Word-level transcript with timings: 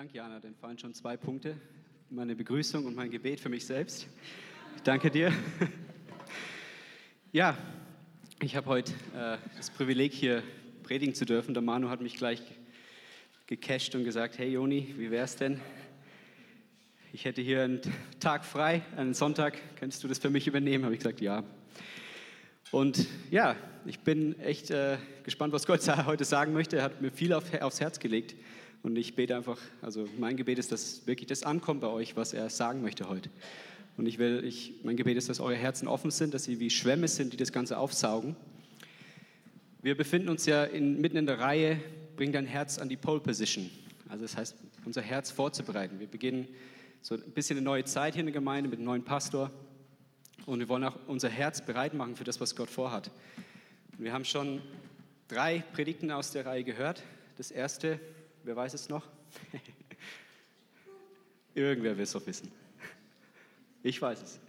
Danke, 0.00 0.16
Jana. 0.16 0.40
Dann 0.40 0.54
fallen 0.54 0.78
schon 0.78 0.94
zwei 0.94 1.18
Punkte. 1.18 1.60
Meine 2.08 2.34
Begrüßung 2.34 2.86
und 2.86 2.96
mein 2.96 3.10
Gebet 3.10 3.38
für 3.38 3.50
mich 3.50 3.66
selbst. 3.66 4.06
Ich 4.74 4.82
danke 4.82 5.10
dir. 5.10 5.30
Ja, 7.32 7.58
ich 8.40 8.56
habe 8.56 8.66
heute 8.66 8.92
äh, 9.14 9.36
das 9.58 9.68
Privileg, 9.68 10.14
hier 10.14 10.42
predigen 10.84 11.14
zu 11.14 11.26
dürfen. 11.26 11.52
Der 11.52 11.62
Manu 11.62 11.90
hat 11.90 12.00
mich 12.00 12.16
gleich 12.16 12.40
gecasht 13.46 13.94
und 13.94 14.04
gesagt, 14.04 14.38
hey 14.38 14.48
Joni, 14.50 14.94
wie 14.96 15.10
wär's 15.10 15.36
denn? 15.36 15.60
Ich 17.12 17.26
hätte 17.26 17.42
hier 17.42 17.64
einen 17.64 17.82
Tag 18.20 18.46
frei, 18.46 18.80
einen 18.96 19.12
Sonntag. 19.12 19.58
Könntest 19.76 20.02
du 20.02 20.08
das 20.08 20.18
für 20.18 20.30
mich 20.30 20.46
übernehmen? 20.46 20.84
Habe 20.84 20.94
ich 20.94 21.00
gesagt, 21.00 21.20
ja. 21.20 21.44
Und 22.70 23.06
ja, 23.30 23.54
ich 23.84 24.00
bin 24.00 24.40
echt 24.40 24.70
äh, 24.70 24.96
gespannt, 25.24 25.52
was 25.52 25.66
Gott 25.66 25.86
heute 26.06 26.24
sagen 26.24 26.54
möchte. 26.54 26.78
Er 26.78 26.84
hat 26.84 27.02
mir 27.02 27.10
viel 27.10 27.34
auf, 27.34 27.52
aufs 27.60 27.82
Herz 27.82 27.98
gelegt. 27.98 28.34
Und 28.82 28.96
ich 28.96 29.14
bete 29.14 29.36
einfach, 29.36 29.58
also 29.82 30.08
mein 30.18 30.36
Gebet 30.36 30.58
ist, 30.58 30.72
dass 30.72 31.06
wirklich 31.06 31.26
das 31.26 31.42
ankommt 31.42 31.82
bei 31.82 31.88
euch, 31.88 32.16
was 32.16 32.32
er 32.32 32.48
sagen 32.48 32.80
möchte 32.82 33.08
heute. 33.08 33.28
Und 33.96 34.06
ich 34.06 34.18
will, 34.18 34.42
ich, 34.44 34.74
mein 34.82 34.96
Gebet 34.96 35.18
ist, 35.18 35.28
dass 35.28 35.40
eure 35.40 35.56
Herzen 35.56 35.86
offen 35.86 36.10
sind, 36.10 36.32
dass 36.32 36.44
sie 36.44 36.60
wie 36.60 36.70
Schwämme 36.70 37.06
sind, 37.06 37.32
die 37.32 37.36
das 37.36 37.52
Ganze 37.52 37.76
aufsaugen. 37.76 38.36
Wir 39.82 39.96
befinden 39.96 40.28
uns 40.28 40.46
ja 40.46 40.64
in, 40.64 41.00
mitten 41.00 41.18
in 41.18 41.26
der 41.26 41.38
Reihe, 41.38 41.78
bring 42.16 42.32
dein 42.32 42.46
Herz 42.46 42.78
an 42.78 42.88
die 42.88 42.96
Pole 42.96 43.20
Position. 43.20 43.70
Also 44.08 44.22
das 44.22 44.36
heißt, 44.36 44.56
unser 44.84 45.02
Herz 45.02 45.30
vorzubereiten. 45.30 46.00
Wir 46.00 46.06
beginnen 46.06 46.48
so 47.02 47.14
ein 47.14 47.20
bisschen 47.32 47.58
eine 47.58 47.64
neue 47.64 47.84
Zeit 47.84 48.14
hier 48.14 48.20
in 48.20 48.26
der 48.26 48.32
Gemeinde 48.32 48.70
mit 48.70 48.78
einem 48.78 48.86
neuen 48.86 49.04
Pastor. 49.04 49.50
Und 50.46 50.58
wir 50.58 50.68
wollen 50.68 50.84
auch 50.84 50.96
unser 51.06 51.28
Herz 51.28 51.64
bereit 51.64 51.94
machen 51.94 52.16
für 52.16 52.24
das, 52.24 52.40
was 52.40 52.56
Gott 52.56 52.70
vorhat. 52.70 53.10
Wir 53.98 54.12
haben 54.12 54.24
schon 54.24 54.62
drei 55.28 55.62
Predigten 55.72 56.10
aus 56.10 56.32
der 56.32 56.46
Reihe 56.46 56.64
gehört. 56.64 57.02
Das 57.36 57.50
erste 57.50 58.00
Wer 58.42 58.56
weiß 58.56 58.74
es 58.74 58.88
noch? 58.88 59.06
Irgendwer 61.54 61.96
will 61.96 62.04
es 62.04 62.12
doch 62.12 62.26
wissen. 62.26 62.50
Ich 63.82 64.00
weiß 64.00 64.22
es. 64.22 64.40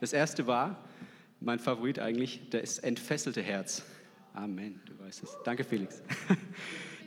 Das 0.00 0.12
erste 0.12 0.46
war, 0.46 0.84
mein 1.40 1.58
Favorit 1.58 1.98
eigentlich, 1.98 2.42
das 2.50 2.78
entfesselte 2.78 3.42
Herz. 3.42 3.82
Amen, 4.34 4.80
du 4.84 4.98
weißt 4.98 5.22
es. 5.22 5.36
Danke, 5.44 5.64
Felix. 5.64 6.02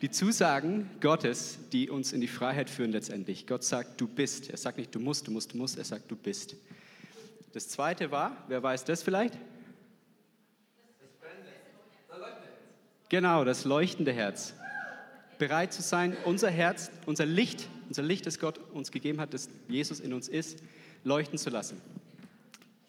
Die 0.02 0.10
Zusagen 0.10 0.90
Gottes, 1.00 1.60
die 1.72 1.90
uns 1.90 2.12
in 2.12 2.22
die 2.22 2.28
Freiheit 2.28 2.70
führen 2.70 2.92
letztendlich. 2.92 3.46
Gott 3.46 3.64
sagt, 3.64 4.02
du 4.02 4.08
bist. 4.08 4.50
Er 4.50 4.58
sagt 4.58 4.78
nicht, 4.78 4.94
du 4.96 5.00
musst, 5.00 5.28
du 5.28 5.32
musst, 5.32 5.54
du 5.54 5.58
musst. 5.58 5.78
Er 5.78 5.84
sagt, 5.84 6.10
du 6.10 6.16
bist. 6.16 6.56
Das 7.54 7.70
zweite 7.70 8.10
war, 8.10 8.46
wer 8.48 8.64
weiß 8.64 8.84
das 8.86 9.04
vielleicht? 9.04 9.38
Genau, 13.10 13.44
das 13.44 13.66
leuchtende 13.66 14.14
Herz 14.14 14.56
bereit 15.42 15.74
zu 15.74 15.82
sein, 15.82 16.16
unser 16.24 16.52
Herz, 16.52 16.92
unser 17.08 17.26
Licht, 17.26 17.68
unser 17.88 18.04
Licht, 18.04 18.28
das 18.28 18.38
Gott 18.38 18.60
uns 18.74 18.92
gegeben 18.92 19.20
hat, 19.20 19.34
das 19.34 19.50
Jesus 19.68 20.00
in 20.00 20.14
uns 20.14 20.28
ist, 20.28 20.62
leuchten 21.04 21.40
zu 21.40 21.50
lassen. 21.50 21.82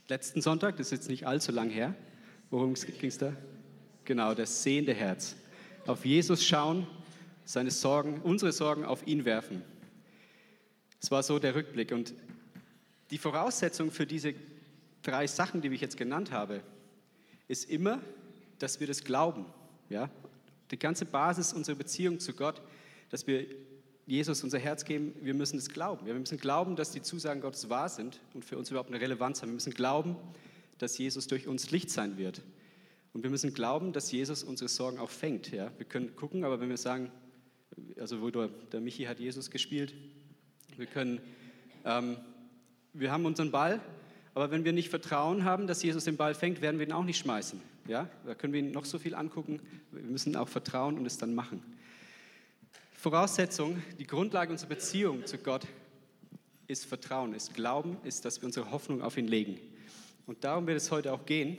Letzten 0.09 0.43
Sonntag, 0.43 0.77
das 0.77 0.89
ist 0.89 0.93
jetzt 0.93 1.09
nicht 1.09 1.27
allzu 1.27 1.51
lang 1.51 1.71
her, 1.71 1.95
worum 2.51 2.75
ging 2.75 3.09
es 3.09 3.17
da? 3.17 3.33
Genau, 4.05 4.35
das 4.35 4.63
sehende 4.63 4.93
Herz. 4.93 5.35
Auf 5.87 6.05
Jesus 6.05 6.45
schauen, 6.45 6.87
seine 7.47 7.71
Sorgen, 7.71 8.21
unsere 8.21 8.53
Sorgen 8.53 8.85
auf 8.85 9.07
ihn 9.07 9.25
werfen. 9.25 9.63
Es 11.01 11.11
war 11.11 11.23
so 11.23 11.39
der 11.39 11.55
Rückblick. 11.55 11.91
Und 11.91 12.13
die 13.11 13.17
Voraussetzung 13.17 13.91
für 13.91 14.05
diese 14.05 14.35
drei 15.03 15.27
Sachen, 15.27 15.63
die 15.63 15.69
ich 15.69 15.81
jetzt 15.81 15.97
genannt 15.97 16.33
habe, 16.33 16.61
ist 17.49 17.71
immer, 17.71 18.03
dass 18.59 18.79
wir 18.79 18.87
das 18.87 19.05
glauben. 19.05 19.47
Ja? 19.89 20.11
Die 20.73 20.79
ganze 20.79 21.05
Basis 21.05 21.53
unserer 21.53 21.77
Beziehung 21.77 22.19
zu 22.19 22.33
Gott, 22.33 22.61
dass 23.11 23.27
wir 23.27 23.47
Jesus 24.07 24.43
unser 24.43 24.59
Herz 24.59 24.85
geben, 24.85 25.15
wir 25.21 25.35
müssen 25.35 25.59
es 25.59 25.69
glauben. 25.69 26.07
Wir 26.07 26.15
müssen 26.15 26.39
glauben, 26.39 26.75
dass 26.75 26.91
die 26.91 27.03
Zusagen 27.03 27.41
Gottes 27.41 27.69
wahr 27.69 27.89
sind 27.89 28.21
und 28.35 28.45
für 28.45 28.59
uns 28.59 28.71
überhaupt 28.71 28.91
eine 28.91 29.01
Relevanz 29.01 29.43
haben. 29.43 29.51
Wir 29.51 29.55
müssen 29.55 29.75
glauben, 29.75 30.17
dass 30.79 30.99
Jesus 30.99 31.29
durch 31.29 31.47
uns 31.47 31.71
Licht 31.71 31.91
sein 31.91 32.17
wird. 32.17 32.43
Und 33.13 33.23
wir 33.23 33.31
müssen 33.31 33.55
glauben, 33.55 33.93
dass 33.93 34.11
Jesus 34.11 34.43
unsere 34.43 34.69
Sorgen 34.69 34.99
auch 34.99 35.11
fängt. 35.11 35.53
Ja? 35.53 35.71
Wir 35.77 35.87
können 35.87 36.17
gucken, 36.17 36.45
aber 36.45 36.61
wenn 36.61 36.71
wir 36.71 36.79
sagen, 36.79 37.13
also 37.99 38.21
wo 38.21 38.31
der, 38.31 38.49
der 38.73 38.81
Michi 38.81 39.05
hat 39.05 39.21
Jesus 39.21 39.51
gespielt, 39.51 39.95
wir 40.77 40.87
können, 40.87 41.21
ähm, 41.85 42.17
wir 42.95 43.13
haben 43.13 43.27
unseren 43.27 43.51
Ball, 43.51 43.81
aber 44.35 44.51
wenn 44.51 44.65
wir 44.65 44.73
nicht 44.73 44.89
Vertrauen 44.89 45.45
haben, 45.45 45.67
dass 45.67 45.83
Jesus 45.83 46.05
den 46.05 46.17
Ball 46.17 46.35
fängt, 46.35 46.63
werden 46.63 46.79
wir 46.79 46.87
ihn 46.87 46.93
auch 46.93 47.05
nicht 47.05 47.19
schmeißen. 47.19 47.61
Ja? 47.87 48.09
Da 48.25 48.35
können 48.35 48.53
wir 48.53 48.61
ihn 48.61 48.73
noch 48.73 48.85
so 48.85 48.99
viel 48.99 49.15
angucken. 49.15 49.61
Wir 49.91 50.03
müssen 50.03 50.37
auch 50.37 50.49
vertrauen 50.49 50.97
und 50.97 51.05
es 51.05 51.19
dann 51.19 51.35
machen. 51.35 51.63
Voraussetzung, 52.93 53.83
die 53.99 54.07
Grundlage 54.07 54.53
unserer 54.53 54.71
Beziehung 54.71 55.27
zu 55.27 55.37
Gott 55.37 55.67
ist 56.67 56.87
Vertrauen, 56.87 57.35
ist 57.35 57.53
Glauben, 57.53 57.99
ist, 58.05 58.25
dass 58.25 58.41
wir 58.41 58.47
unsere 58.47 58.71
Hoffnung 58.71 59.03
auf 59.03 59.19
ihn 59.19 59.29
legen. 59.29 59.59
Und 60.27 60.45
darum 60.45 60.67
wird 60.67 60.79
es 60.79 60.91
heute 60.91 61.13
auch 61.13 61.27
gehen. 61.27 61.59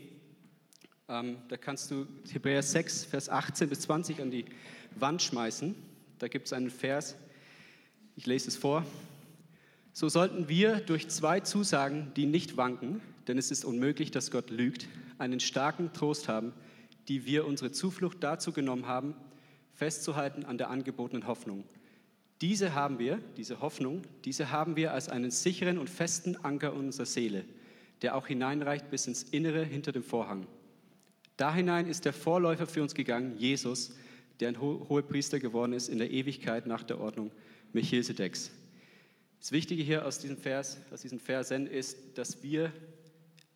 Ähm, 1.10 1.38
da 1.50 1.58
kannst 1.58 1.92
du 1.92 2.08
Hebräer 2.32 2.64
6, 2.64 3.06
Vers 3.06 3.30
18 3.30 3.70
bis 3.70 3.82
20 3.82 4.22
an 4.22 4.32
die 4.32 4.46
Wand 4.96 5.22
schmeißen. 5.22 5.76
Da 6.18 6.28
gibt 6.28 6.48
es 6.48 6.54
einen 6.54 6.72
Vers, 6.72 7.16
ich 8.16 8.26
lese 8.26 8.48
es 8.48 8.56
vor. 8.56 8.86
So 9.96 10.10
sollten 10.10 10.50
wir 10.50 10.78
durch 10.78 11.08
zwei 11.10 11.40
Zusagen, 11.40 12.12
die 12.16 12.26
nicht 12.26 12.58
wanken, 12.58 13.00
denn 13.28 13.38
es 13.38 13.52
ist 13.52 13.64
unmöglich, 13.64 14.10
dass 14.10 14.32
Gott 14.32 14.50
lügt, 14.50 14.88
einen 15.20 15.40
starken 15.40 15.94
Trost 15.94 16.28
haben, 16.28 16.52
die 17.08 17.28
wir 17.28 17.46
unsere 17.46 17.72
Zuflucht 17.72 18.18
dazu 18.22 18.52
genommen 18.52 18.88
haben, 18.88 19.14
festzuhalten 19.74 20.46
an 20.46 20.58
der 20.58 20.72
angebotenen 20.72 21.28
Hoffnung. 21.28 21.64
Diese 22.42 22.74
haben 22.74 22.98
wir, 22.98 23.20
diese 23.38 23.62
Hoffnung, 23.62 24.02
diese 24.26 24.52
haben 24.52 24.76
wir 24.76 24.94
als 24.94 25.10
einen 25.10 25.30
sicheren 25.30 25.78
und 25.78 25.92
festen 25.92 26.38
Anker 26.44 26.74
unserer 26.74 27.06
Seele, 27.06 27.46
der 28.02 28.16
auch 28.16 28.26
hineinreicht 28.26 28.90
bis 28.90 29.06
ins 29.06 29.22
Innere 29.22 29.64
hinter 29.64 29.92
dem 29.92 30.04
Vorhang. 30.04 30.48
Da 31.38 31.54
hinein 31.54 31.86
ist 31.88 32.06
der 32.06 32.14
Vorläufer 32.14 32.66
für 32.66 32.82
uns 32.82 32.96
gegangen, 32.96 33.38
Jesus, 33.38 33.94
der 34.40 34.50
ein 34.50 34.60
hoher 34.60 35.04
Priester 35.04 35.40
geworden 35.40 35.74
ist 35.74 35.88
in 35.88 36.00
der 36.00 36.10
Ewigkeit 36.10 36.66
nach 36.66 36.84
der 36.84 37.00
Ordnung 37.00 37.32
Melchisedeks. 37.74 38.52
Das 39.44 39.52
Wichtige 39.52 39.84
hier 39.84 40.06
aus 40.06 40.20
diesem 40.20 40.38
Vers, 40.38 40.78
aus 40.90 41.02
diesen 41.02 41.20
Versen 41.20 41.68
ist, 41.68 41.98
dass 42.16 42.44
wir 42.44 42.72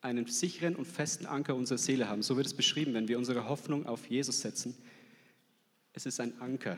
einen 0.01 0.25
sicheren 0.25 0.75
und 0.75 0.83
festen 0.83 1.25
Anker 1.25 1.55
unserer 1.55 1.77
Seele 1.77 2.09
haben. 2.09 2.23
So 2.23 2.35
wird 2.35 2.45
es 2.45 2.53
beschrieben, 2.53 2.93
wenn 2.93 3.07
wir 3.07 3.17
unsere 3.17 3.47
Hoffnung 3.47 3.85
auf 3.85 4.05
Jesus 4.07 4.41
setzen. 4.41 4.75
Es 5.93 6.05
ist 6.05 6.19
ein 6.19 6.41
Anker. 6.41 6.77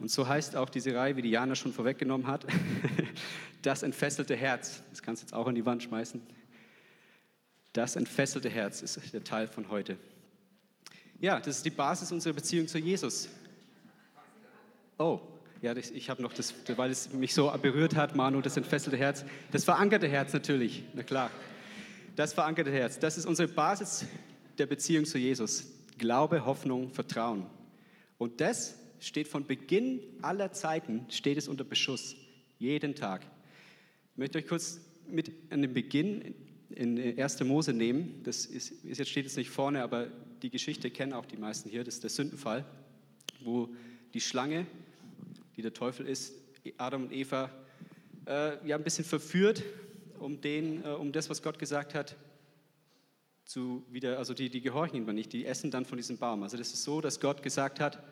Und 0.00 0.10
so 0.10 0.26
heißt 0.26 0.56
auch 0.56 0.70
diese 0.70 0.92
Reihe, 0.92 1.14
wie 1.14 1.22
die 1.22 1.30
Jana 1.30 1.54
schon 1.54 1.72
vorweggenommen 1.72 2.26
hat, 2.26 2.44
das 3.62 3.84
entfesselte 3.84 4.34
Herz. 4.34 4.82
Das 4.90 5.00
kannst 5.00 5.22
du 5.22 5.26
jetzt 5.26 5.32
auch 5.32 5.46
an 5.46 5.54
die 5.54 5.64
Wand 5.64 5.84
schmeißen. 5.84 6.20
Das 7.74 7.94
entfesselte 7.94 8.50
Herz 8.50 8.82
ist 8.82 9.14
der 9.14 9.22
Teil 9.22 9.46
von 9.46 9.68
heute. 9.68 9.96
Ja, 11.20 11.38
das 11.38 11.58
ist 11.58 11.64
die 11.64 11.70
Basis 11.70 12.10
unserer 12.10 12.34
Beziehung 12.34 12.66
zu 12.66 12.78
Jesus. 12.78 13.28
Oh, 14.98 15.20
ja, 15.64 15.74
ich 15.74 16.10
habe 16.10 16.20
noch 16.20 16.34
das, 16.34 16.54
weil 16.76 16.90
es 16.90 17.10
mich 17.14 17.32
so 17.32 17.50
berührt 17.62 17.96
hat, 17.96 18.14
Manu, 18.14 18.42
das 18.42 18.58
entfesselte 18.58 18.98
Herz. 18.98 19.24
Das 19.50 19.64
verankerte 19.64 20.06
Herz 20.06 20.34
natürlich, 20.34 20.82
na 20.92 21.02
klar. 21.02 21.30
Das 22.16 22.34
verankerte 22.34 22.70
Herz, 22.70 22.98
das 22.98 23.16
ist 23.16 23.24
unsere 23.24 23.48
Basis 23.48 24.04
der 24.58 24.66
Beziehung 24.66 25.06
zu 25.06 25.16
Jesus. 25.16 25.72
Glaube, 25.96 26.44
Hoffnung, 26.44 26.90
Vertrauen. 26.90 27.46
Und 28.18 28.42
das 28.42 28.78
steht 29.00 29.26
von 29.26 29.46
Beginn 29.46 30.00
aller 30.20 30.52
Zeiten, 30.52 31.06
steht 31.08 31.38
es 31.38 31.48
unter 31.48 31.64
Beschuss, 31.64 32.14
jeden 32.58 32.94
Tag. 32.94 33.22
Ich 34.12 34.18
möchte 34.18 34.36
euch 34.36 34.46
kurz 34.46 34.82
mit 35.08 35.32
an 35.48 35.62
den 35.62 35.72
Beginn 35.72 36.34
in 36.68 37.18
1. 37.18 37.42
Mose 37.44 37.72
nehmen. 37.72 38.20
Das 38.22 38.44
ist, 38.44 38.84
jetzt 38.84 39.08
steht 39.08 39.24
es 39.24 39.36
nicht 39.38 39.48
vorne, 39.48 39.82
aber 39.82 40.08
die 40.42 40.50
Geschichte 40.50 40.90
kennen 40.90 41.14
auch 41.14 41.24
die 41.24 41.38
meisten 41.38 41.70
hier. 41.70 41.84
Das 41.84 41.94
ist 41.94 42.02
der 42.02 42.10
Sündenfall, 42.10 42.66
wo 43.40 43.70
die 44.12 44.20
Schlange 44.20 44.66
die 45.56 45.62
der 45.62 45.72
Teufel 45.72 46.06
ist, 46.06 46.34
Adam 46.78 47.04
und 47.04 47.12
Eva 47.12 47.50
äh, 48.26 48.66
ja, 48.66 48.76
ein 48.76 48.84
bisschen 48.84 49.04
verführt, 49.04 49.62
um, 50.18 50.40
den, 50.40 50.84
äh, 50.84 50.88
um 50.88 51.12
das, 51.12 51.28
was 51.28 51.42
Gott 51.42 51.58
gesagt 51.58 51.94
hat, 51.94 52.16
zu 53.44 53.84
wieder, 53.90 54.18
also 54.18 54.32
die, 54.32 54.48
die 54.48 54.60
gehorchen 54.60 54.96
ihm 54.96 55.14
nicht, 55.14 55.32
die 55.32 55.44
essen 55.44 55.70
dann 55.70 55.84
von 55.84 55.98
diesem 55.98 56.16
Baum. 56.16 56.42
Also 56.42 56.56
das 56.56 56.72
ist 56.72 56.82
so, 56.84 57.00
dass 57.00 57.20
Gott 57.20 57.42
gesagt 57.42 57.78
hat, 57.78 58.02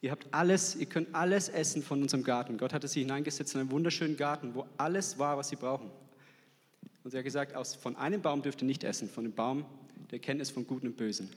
ihr 0.00 0.10
habt 0.10 0.26
alles, 0.32 0.74
ihr 0.76 0.86
könnt 0.86 1.14
alles 1.14 1.48
essen 1.48 1.82
von 1.82 2.00
unserem 2.00 2.24
Garten. 2.24 2.56
Gott 2.56 2.72
hatte 2.72 2.88
sie 2.88 3.00
hineingesetzt 3.00 3.54
in 3.54 3.60
einen 3.60 3.70
wunderschönen 3.70 4.16
Garten, 4.16 4.54
wo 4.54 4.66
alles 4.78 5.18
war, 5.18 5.36
was 5.36 5.50
sie 5.50 5.56
brauchen. 5.56 5.90
Und 7.04 7.14
er 7.14 7.18
hat 7.18 7.24
gesagt, 7.24 7.54
aus, 7.54 7.74
von 7.74 7.96
einem 7.96 8.22
Baum 8.22 8.42
dürft 8.42 8.62
ihr 8.62 8.66
nicht 8.66 8.84
essen, 8.84 9.08
von 9.08 9.24
dem 9.24 9.34
Baum 9.34 9.66
der 10.10 10.18
Kenntnis 10.18 10.50
von 10.50 10.66
Guten 10.66 10.88
und 10.88 10.96
Bösen. 10.96 11.28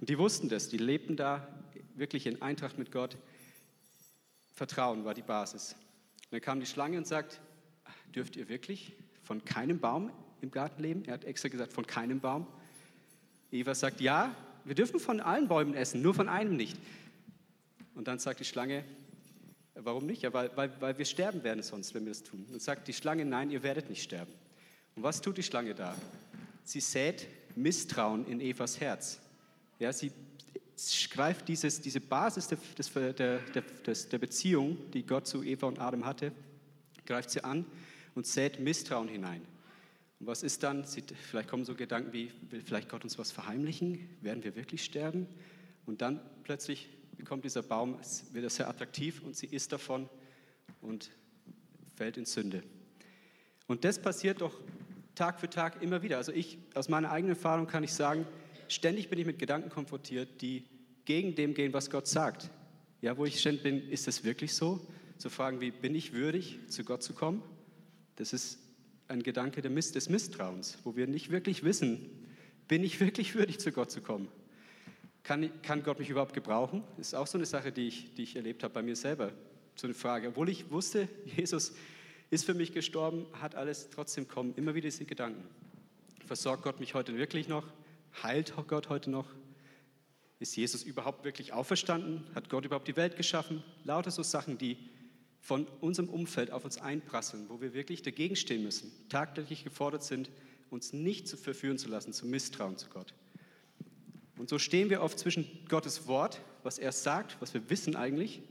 Und 0.00 0.08
die 0.08 0.18
wussten 0.18 0.48
das, 0.48 0.68
die 0.68 0.78
lebten 0.78 1.16
da 1.16 1.46
wirklich 1.94 2.26
in 2.26 2.42
Eintracht 2.42 2.78
mit 2.78 2.92
Gott. 2.92 3.16
Vertrauen 4.56 5.04
war 5.04 5.14
die 5.14 5.22
Basis. 5.22 5.74
Und 6.24 6.32
dann 6.32 6.40
kam 6.40 6.58
die 6.58 6.66
Schlange 6.66 6.98
und 6.98 7.06
sagt, 7.06 7.40
dürft 8.12 8.34
ihr 8.34 8.48
wirklich 8.48 8.92
von 9.22 9.44
keinem 9.44 9.78
Baum 9.78 10.10
im 10.40 10.50
Garten 10.50 10.82
leben? 10.82 11.04
Er 11.04 11.14
hat 11.14 11.24
extra 11.24 11.48
gesagt, 11.48 11.72
von 11.72 11.86
keinem 11.86 12.18
Baum. 12.18 12.48
Eva 13.52 13.72
sagt, 13.74 14.00
ja, 14.00 14.34
wir 14.64 14.74
dürfen 14.74 14.98
von 14.98 15.20
allen 15.20 15.46
Bäumen 15.46 15.74
essen, 15.74 16.02
nur 16.02 16.14
von 16.14 16.28
einem 16.28 16.56
nicht. 16.56 16.76
Und 17.94 18.08
dann 18.08 18.18
sagt 18.18 18.40
die 18.40 18.44
Schlange, 18.44 18.84
Warum 19.78 20.06
nicht? 20.06 20.22
Ja, 20.22 20.32
weil, 20.32 20.50
weil, 20.56 20.72
weil 20.80 20.96
wir 20.96 21.04
sterben 21.04 21.44
werden 21.44 21.62
sonst, 21.62 21.92
wenn 21.94 22.04
wir 22.06 22.12
das 22.12 22.22
tun. 22.22 22.46
Und 22.50 22.62
sagt 22.62 22.88
die 22.88 22.94
Schlange, 22.94 23.26
nein, 23.26 23.50
ihr 23.50 23.62
werdet 23.62 23.90
nicht 23.90 24.02
sterben. 24.02 24.32
Und 24.94 25.02
was 25.02 25.20
tut 25.20 25.36
die 25.36 25.42
Schlange 25.42 25.74
da? 25.74 25.94
Sie 26.64 26.80
sät 26.80 27.26
Misstrauen 27.54 28.26
in 28.26 28.40
Evas 28.40 28.80
Herz. 28.80 29.20
Ja, 29.78 29.92
sie 29.92 30.12
greift 31.10 31.48
dieses, 31.48 31.80
diese 31.80 32.00
Basis 32.00 32.48
der, 32.48 32.58
der, 33.12 33.38
der, 33.38 33.62
der 33.84 34.18
Beziehung, 34.18 34.90
die 34.92 35.04
Gott 35.04 35.26
zu 35.26 35.42
Eva 35.42 35.66
und 35.66 35.78
Adam 35.78 36.04
hatte, 36.04 36.32
greift 37.06 37.30
sie 37.30 37.42
an 37.42 37.64
und 38.14 38.26
sät 38.26 38.60
Misstrauen 38.60 39.08
hinein. 39.08 39.42
Und 40.18 40.26
was 40.26 40.42
ist 40.42 40.62
dann? 40.62 40.84
Sie, 40.84 41.02
vielleicht 41.02 41.48
kommen 41.48 41.64
so 41.64 41.74
Gedanken 41.74 42.12
wie, 42.12 42.30
will 42.50 42.62
vielleicht 42.62 42.88
Gott 42.88 43.04
uns 43.04 43.18
was 43.18 43.32
verheimlichen? 43.32 44.08
Werden 44.22 44.44
wir 44.44 44.56
wirklich 44.56 44.84
sterben? 44.84 45.26
Und 45.84 46.00
dann 46.02 46.20
plötzlich 46.42 46.88
bekommt 47.16 47.44
dieser 47.44 47.62
Baum, 47.62 47.98
wird 48.32 48.44
er 48.44 48.50
sehr 48.50 48.68
attraktiv 48.68 49.22
und 49.22 49.36
sie 49.36 49.46
isst 49.46 49.72
davon 49.72 50.08
und 50.80 51.10
fällt 51.94 52.16
in 52.16 52.24
Sünde. 52.24 52.62
Und 53.66 53.84
das 53.84 54.00
passiert 54.00 54.40
doch 54.40 54.60
Tag 55.14 55.40
für 55.40 55.48
Tag 55.48 55.82
immer 55.82 56.02
wieder. 56.02 56.18
Also 56.18 56.32
ich, 56.32 56.58
aus 56.74 56.88
meiner 56.88 57.10
eigenen 57.10 57.34
Erfahrung 57.34 57.66
kann 57.66 57.82
ich 57.84 57.92
sagen, 57.92 58.26
ständig 58.68 59.08
bin 59.08 59.18
ich 59.18 59.26
mit 59.26 59.38
Gedanken 59.38 59.70
konfrontiert, 59.70 60.40
die 60.40 60.64
gegen 61.04 61.34
dem 61.34 61.54
gehen, 61.54 61.72
was 61.72 61.90
Gott 61.90 62.06
sagt. 62.06 62.50
Ja, 63.00 63.16
wo 63.16 63.24
ich 63.24 63.40
ständig 63.40 63.62
bin, 63.62 63.88
ist 63.90 64.06
das 64.06 64.24
wirklich 64.24 64.54
so? 64.54 64.86
Zu 65.18 65.30
fragen, 65.30 65.60
wie 65.60 65.70
bin 65.70 65.94
ich 65.94 66.12
würdig, 66.12 66.58
zu 66.68 66.84
Gott 66.84 67.02
zu 67.02 67.14
kommen? 67.14 67.42
Das 68.16 68.32
ist 68.32 68.58
ein 69.08 69.22
Gedanke 69.22 69.62
des 69.62 70.08
Misstrauens, 70.08 70.78
wo 70.84 70.96
wir 70.96 71.06
nicht 71.06 71.30
wirklich 71.30 71.62
wissen, 71.62 72.10
bin 72.68 72.82
ich 72.82 73.00
wirklich 73.00 73.34
würdig, 73.34 73.58
zu 73.60 73.70
Gott 73.70 73.90
zu 73.90 74.00
kommen? 74.00 74.28
Kann, 75.22 75.50
kann 75.62 75.82
Gott 75.82 75.98
mich 75.98 76.10
überhaupt 76.10 76.34
gebrauchen? 76.34 76.82
Das 76.96 77.08
ist 77.08 77.14
auch 77.14 77.26
so 77.26 77.38
eine 77.38 77.46
Sache, 77.46 77.72
die 77.72 77.88
ich, 77.88 78.14
die 78.14 78.22
ich 78.22 78.36
erlebt 78.36 78.62
habe 78.62 78.74
bei 78.74 78.82
mir 78.82 78.96
selber. 78.96 79.32
So 79.74 79.86
eine 79.86 79.94
Frage. 79.94 80.28
Obwohl 80.28 80.48
ich 80.48 80.70
wusste, 80.70 81.08
Jesus 81.36 81.74
ist 82.30 82.44
für 82.44 82.54
mich 82.54 82.72
gestorben, 82.72 83.26
hat 83.40 83.54
alles 83.54 83.90
trotzdem 83.90 84.26
kommen. 84.28 84.54
Immer 84.56 84.74
wieder 84.74 84.86
diese 84.86 85.04
Gedanken. 85.04 85.44
Versorgt 86.26 86.64
Gott 86.64 86.80
mich 86.80 86.94
heute 86.94 87.16
wirklich 87.16 87.48
noch? 87.48 87.72
Heilt 88.22 88.54
Gott 88.68 88.88
heute 88.88 89.10
noch? 89.10 89.26
Ist 90.38 90.56
Jesus 90.56 90.82
überhaupt 90.82 91.24
wirklich 91.24 91.52
auferstanden? 91.52 92.24
Hat 92.34 92.48
Gott 92.48 92.64
überhaupt 92.64 92.88
die 92.88 92.96
Welt 92.96 93.16
geschaffen? 93.16 93.62
Lauter 93.84 94.10
so 94.10 94.22
Sachen, 94.22 94.58
die 94.58 94.76
von 95.40 95.66
unserem 95.80 96.08
Umfeld 96.08 96.50
auf 96.50 96.64
uns 96.64 96.78
einprasseln, 96.78 97.48
wo 97.48 97.60
wir 97.60 97.72
wirklich 97.72 98.02
dagegen 98.02 98.36
stehen 98.36 98.62
müssen, 98.62 98.90
tagtäglich 99.08 99.64
gefordert 99.64 100.02
sind, 100.02 100.30
uns 100.70 100.92
nicht 100.92 101.28
zu 101.28 101.36
verführen 101.36 101.78
zu 101.78 101.88
lassen, 101.88 102.12
zu 102.12 102.26
misstrauen 102.26 102.76
zu 102.76 102.88
Gott. 102.88 103.14
Und 104.36 104.50
so 104.50 104.58
stehen 104.58 104.90
wir 104.90 105.02
oft 105.02 105.18
zwischen 105.18 105.46
Gottes 105.68 106.06
Wort, 106.06 106.40
was 106.62 106.78
er 106.78 106.92
sagt, 106.92 107.40
was 107.40 107.54
wir 107.54 107.70
wissen 107.70 107.96
eigentlich, 107.96 108.42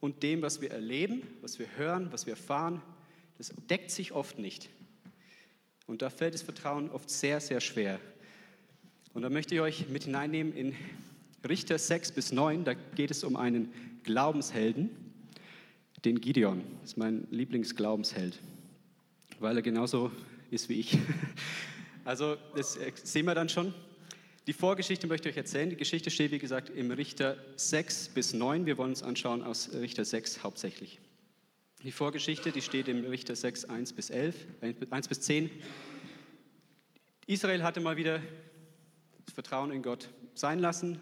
und 0.00 0.22
dem, 0.24 0.42
was 0.42 0.60
wir 0.60 0.72
erleben, 0.72 1.22
was 1.40 1.58
wir 1.60 1.68
hören, 1.76 2.08
was 2.10 2.26
wir 2.26 2.32
erfahren. 2.32 2.82
Das 3.38 3.52
deckt 3.70 3.90
sich 3.92 4.12
oft 4.12 4.38
nicht. 4.38 4.68
Und 5.86 6.02
da 6.02 6.10
fällt 6.10 6.34
das 6.34 6.42
Vertrauen 6.42 6.90
oft 6.90 7.08
sehr, 7.08 7.40
sehr 7.40 7.60
schwer. 7.60 8.00
Und 9.14 9.22
da 9.22 9.30
möchte 9.30 9.54
ich 9.54 9.60
euch 9.60 9.88
mit 9.88 10.04
hineinnehmen 10.04 10.54
in 10.54 10.74
Richter 11.46 11.78
6 11.78 12.12
bis 12.12 12.32
9. 12.32 12.64
Da 12.64 12.74
geht 12.74 13.10
es 13.10 13.24
um 13.24 13.36
einen 13.36 13.70
Glaubenshelden, 14.04 14.90
den 16.04 16.20
Gideon. 16.20 16.62
Das 16.80 16.92
ist 16.92 16.96
mein 16.96 17.26
Lieblingsglaubensheld, 17.30 18.38
weil 19.38 19.56
er 19.56 19.62
genauso 19.62 20.10
ist 20.50 20.68
wie 20.68 20.80
ich. 20.80 20.98
Also, 22.04 22.36
das 22.56 22.76
sehen 23.04 23.26
wir 23.26 23.34
dann 23.36 23.48
schon. 23.48 23.72
Die 24.48 24.52
Vorgeschichte 24.52 25.06
möchte 25.06 25.28
ich 25.28 25.34
euch 25.34 25.38
erzählen. 25.38 25.70
Die 25.70 25.76
Geschichte 25.76 26.10
steht, 26.10 26.32
wie 26.32 26.40
gesagt, 26.40 26.68
im 26.68 26.90
Richter 26.90 27.36
6 27.54 28.08
bis 28.08 28.32
9. 28.32 28.66
Wir 28.66 28.76
wollen 28.76 28.90
uns 28.90 29.04
anschauen 29.04 29.44
aus 29.44 29.72
Richter 29.72 30.04
6 30.04 30.42
hauptsächlich. 30.42 30.98
Die 31.84 31.92
Vorgeschichte, 31.92 32.50
die 32.50 32.60
steht 32.60 32.88
im 32.88 33.04
Richter 33.04 33.36
6, 33.36 33.66
1 33.66 33.92
bis 33.92 34.10
11, 34.10 34.34
1 34.90 35.06
bis 35.06 35.20
10. 35.20 35.48
Israel 37.28 37.62
hatte 37.62 37.78
mal 37.78 37.96
wieder 37.96 38.20
das 39.24 39.34
Vertrauen 39.34 39.70
in 39.70 39.82
Gott 39.82 40.08
sein 40.34 40.58
lassen, 40.58 41.00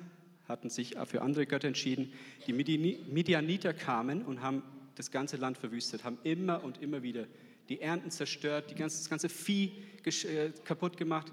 hatten 0.49 0.71
sich 0.71 0.97
für 1.07 1.23
andere 1.23 1.47
Götter 1.47 1.69
entschieden. 1.69 2.13
Die 2.47 2.53
Midianiter 2.53 3.73
kamen 3.73 4.23
und 4.23 4.43
haben 4.43 4.63
das 4.97 5.11
ganze 5.11 5.37
Land 5.37 5.59
verwüstet, 5.59 6.05
haben 6.05 6.19
immer 6.25 6.65
und 6.65 6.83
immer 6.83 7.03
wieder 7.03 7.27
die 7.69 7.81
Ernten 7.81 8.11
zerstört, 8.11 8.71
die 8.71 8.75
ganze, 8.75 8.99
das 8.99 9.09
ganze 9.09 9.29
Vieh 9.29 9.73
äh, 10.05 10.51
kaputt 10.65 10.97
gemacht 10.97 11.33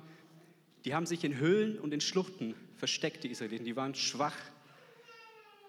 die 0.88 0.96
haben 0.96 1.06
sich 1.06 1.26
in 1.26 1.38
Höhlen 1.38 1.78
und 1.80 1.94
in 1.94 2.00
Schluchten 2.00 2.56
versteckt, 2.78 3.26
die 3.26 3.28
Israeliten. 3.28 3.66
Die 3.66 3.76
waren 3.76 3.94
schwach. 3.94 4.38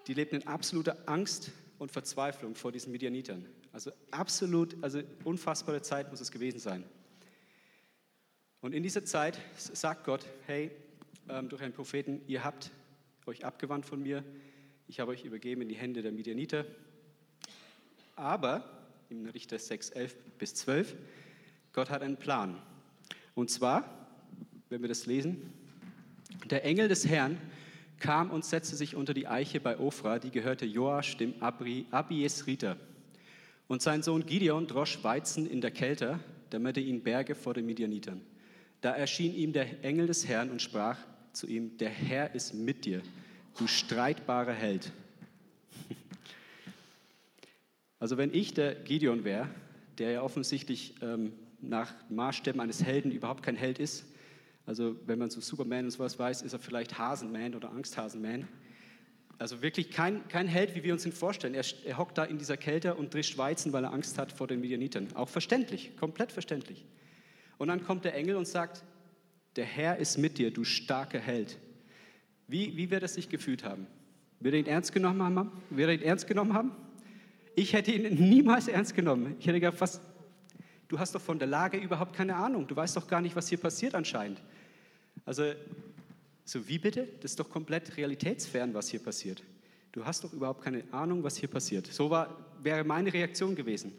Die 0.07 0.13
lebten 0.13 0.37
in 0.37 0.47
absoluter 0.47 0.97
Angst 1.07 1.51
und 1.77 1.91
Verzweiflung 1.91 2.55
vor 2.55 2.71
diesen 2.71 2.93
Midianitern. 2.93 3.45
Also 3.73 3.91
absolut, 4.11 4.81
also 4.81 5.01
unfassbare 5.25 5.81
Zeit 5.81 6.09
muss 6.09 6.21
es 6.21 6.31
gewesen 6.31 6.59
sein. 6.59 6.85
Und 8.61 8.73
in 8.73 8.81
dieser 8.81 9.03
Zeit 9.03 9.37
sagt 9.57 10.05
Gott, 10.05 10.25
hey, 10.47 10.71
ähm, 11.29 11.49
durch 11.49 11.61
einen 11.61 11.73
Propheten, 11.73 12.21
ihr 12.27 12.43
habt 12.43 12.71
euch 13.25 13.45
abgewandt 13.45 13.85
von 13.85 14.01
mir, 14.01 14.23
ich 14.87 14.99
habe 14.99 15.11
euch 15.11 15.23
übergeben 15.23 15.61
in 15.61 15.69
die 15.69 15.75
Hände 15.75 16.01
der 16.01 16.11
Midianiter. 16.11 16.65
Aber, 18.15 18.63
im 19.09 19.25
Richter 19.27 19.59
6, 19.59 19.91
11 19.91 20.15
bis 20.37 20.55
12, 20.55 20.95
Gott 21.73 21.89
hat 21.89 22.01
einen 22.01 22.17
Plan. 22.17 22.61
Und 23.35 23.49
zwar 23.49 23.99
wenn 24.69 24.81
wir 24.81 24.87
das 24.87 25.05
lesen. 25.05 25.51
Der 26.49 26.63
Engel 26.63 26.87
des 26.87 27.07
Herrn 27.07 27.37
kam 27.99 28.29
und 28.29 28.45
setzte 28.45 28.75
sich 28.75 28.95
unter 28.95 29.13
die 29.13 29.27
Eiche 29.27 29.59
bei 29.59 29.77
Ophra, 29.77 30.19
die 30.19 30.31
gehörte 30.31 30.65
Joasch, 30.65 31.17
dem 31.17 31.33
Abiesriter. 31.41 32.77
Und 33.67 33.81
sein 33.81 34.03
Sohn 34.03 34.25
Gideon 34.25 34.67
drosch 34.67 35.03
Weizen 35.03 35.49
in 35.49 35.61
der 35.61 35.71
Kälte, 35.71 36.19
damit 36.49 36.77
er 36.77 36.83
ihn 36.83 37.01
berge 37.01 37.35
vor 37.35 37.53
den 37.53 37.65
Midianitern. 37.65 38.21
Da 38.81 38.91
erschien 38.91 39.35
ihm 39.35 39.53
der 39.53 39.83
Engel 39.83 40.07
des 40.07 40.27
Herrn 40.27 40.49
und 40.49 40.61
sprach 40.61 40.97
zu 41.39 41.47
ihm, 41.47 41.77
der 41.77 41.89
Herr 41.89 42.35
ist 42.35 42.53
mit 42.53 42.85
dir, 42.85 43.01
du 43.57 43.65
streitbarer 43.65 44.53
Held. 44.53 44.91
Also 48.01 48.17
wenn 48.17 48.33
ich 48.33 48.53
der 48.53 48.75
Gideon 48.75 49.23
wäre, 49.23 49.49
der 49.97 50.11
ja 50.11 50.21
offensichtlich 50.21 50.95
ähm, 51.01 51.33
nach 51.61 51.93
Maßstäben 52.09 52.61
eines 52.61 52.83
Helden 52.83 53.11
überhaupt 53.11 53.43
kein 53.43 53.55
Held 53.55 53.79
ist, 53.79 54.05
also 54.65 54.95
wenn 55.05 55.19
man 55.19 55.29
so 55.29 55.41
Superman 55.41 55.85
und 55.85 55.91
sowas 55.91 56.17
weiß, 56.17 56.43
ist 56.43 56.53
er 56.53 56.59
vielleicht 56.59 56.97
Hasenman 56.97 57.55
oder 57.55 57.71
Angsthasenman. 57.71 58.47
Also 59.37 59.61
wirklich 59.61 59.91
kein, 59.91 60.27
kein 60.27 60.47
Held, 60.47 60.75
wie 60.75 60.83
wir 60.83 60.93
uns 60.93 61.05
ihn 61.05 61.11
vorstellen. 61.11 61.53
Er, 61.53 61.65
er 61.85 61.97
hockt 61.97 62.17
da 62.17 62.23
in 62.23 62.37
dieser 62.37 62.55
Kälte 62.55 62.95
und 62.95 63.13
drischt 63.13 63.37
Weizen, 63.37 63.73
weil 63.73 63.83
er 63.83 63.93
Angst 63.93 64.17
hat 64.17 64.31
vor 64.31 64.47
den 64.47 64.61
Midianitern. 64.61 65.07
Auch 65.15 65.29
verständlich, 65.29 65.95
komplett 65.97 66.31
verständlich. 66.31 66.85
Und 67.57 67.69
dann 67.69 67.83
kommt 67.83 68.05
der 68.05 68.15
Engel 68.15 68.35
und 68.35 68.47
sagt, 68.47 68.83
der 69.55 69.65
Herr 69.65 69.97
ist 69.97 70.17
mit 70.17 70.37
dir, 70.37 70.51
du 70.51 70.63
starker 70.63 71.19
Held. 71.19 71.57
Wie, 72.47 72.75
wie 72.77 72.89
wird 72.89 73.03
er 73.03 73.07
sich 73.07 73.29
gefühlt 73.29 73.63
haben? 73.63 73.87
Wird 74.39 74.53
er 74.53 74.59
ihn 74.59 74.65
ernst 74.65 74.93
genommen 74.93 75.21
haben? 75.21 75.51
Wird 75.69 75.89
er 75.89 75.95
ihn 75.95 76.01
ernst 76.01 76.27
genommen 76.27 76.53
haben? 76.53 76.71
Ich 77.55 77.73
hätte 77.73 77.91
ihn 77.91 78.29
niemals 78.29 78.67
ernst 78.67 78.95
genommen. 78.95 79.35
Ich 79.39 79.47
hätte 79.47 79.59
gedacht, 79.59 79.81
was, 79.81 79.99
du 80.87 80.97
hast 80.97 81.13
doch 81.13 81.21
von 81.21 81.39
der 81.39 81.47
Lage 81.47 81.77
überhaupt 81.77 82.15
keine 82.15 82.35
Ahnung. 82.35 82.67
Du 82.67 82.75
weißt 82.75 82.95
doch 82.95 83.07
gar 83.07 83.21
nicht, 83.21 83.35
was 83.35 83.49
hier 83.49 83.57
passiert 83.57 83.95
anscheinend. 83.95 84.41
Also, 85.25 85.43
so 86.45 86.67
wie 86.67 86.79
bitte? 86.79 87.07
Das 87.21 87.31
ist 87.31 87.39
doch 87.39 87.49
komplett 87.49 87.97
realitätsfern, 87.97 88.73
was 88.73 88.89
hier 88.89 89.01
passiert. 89.01 89.43
Du 89.91 90.05
hast 90.05 90.23
doch 90.23 90.33
überhaupt 90.33 90.63
keine 90.63 90.83
Ahnung, 90.91 91.23
was 91.23 91.37
hier 91.37 91.49
passiert. 91.49 91.87
So 91.87 92.09
war, 92.09 92.35
wäre 92.61 92.83
meine 92.83 93.11
Reaktion 93.11 93.55
gewesen. 93.55 93.91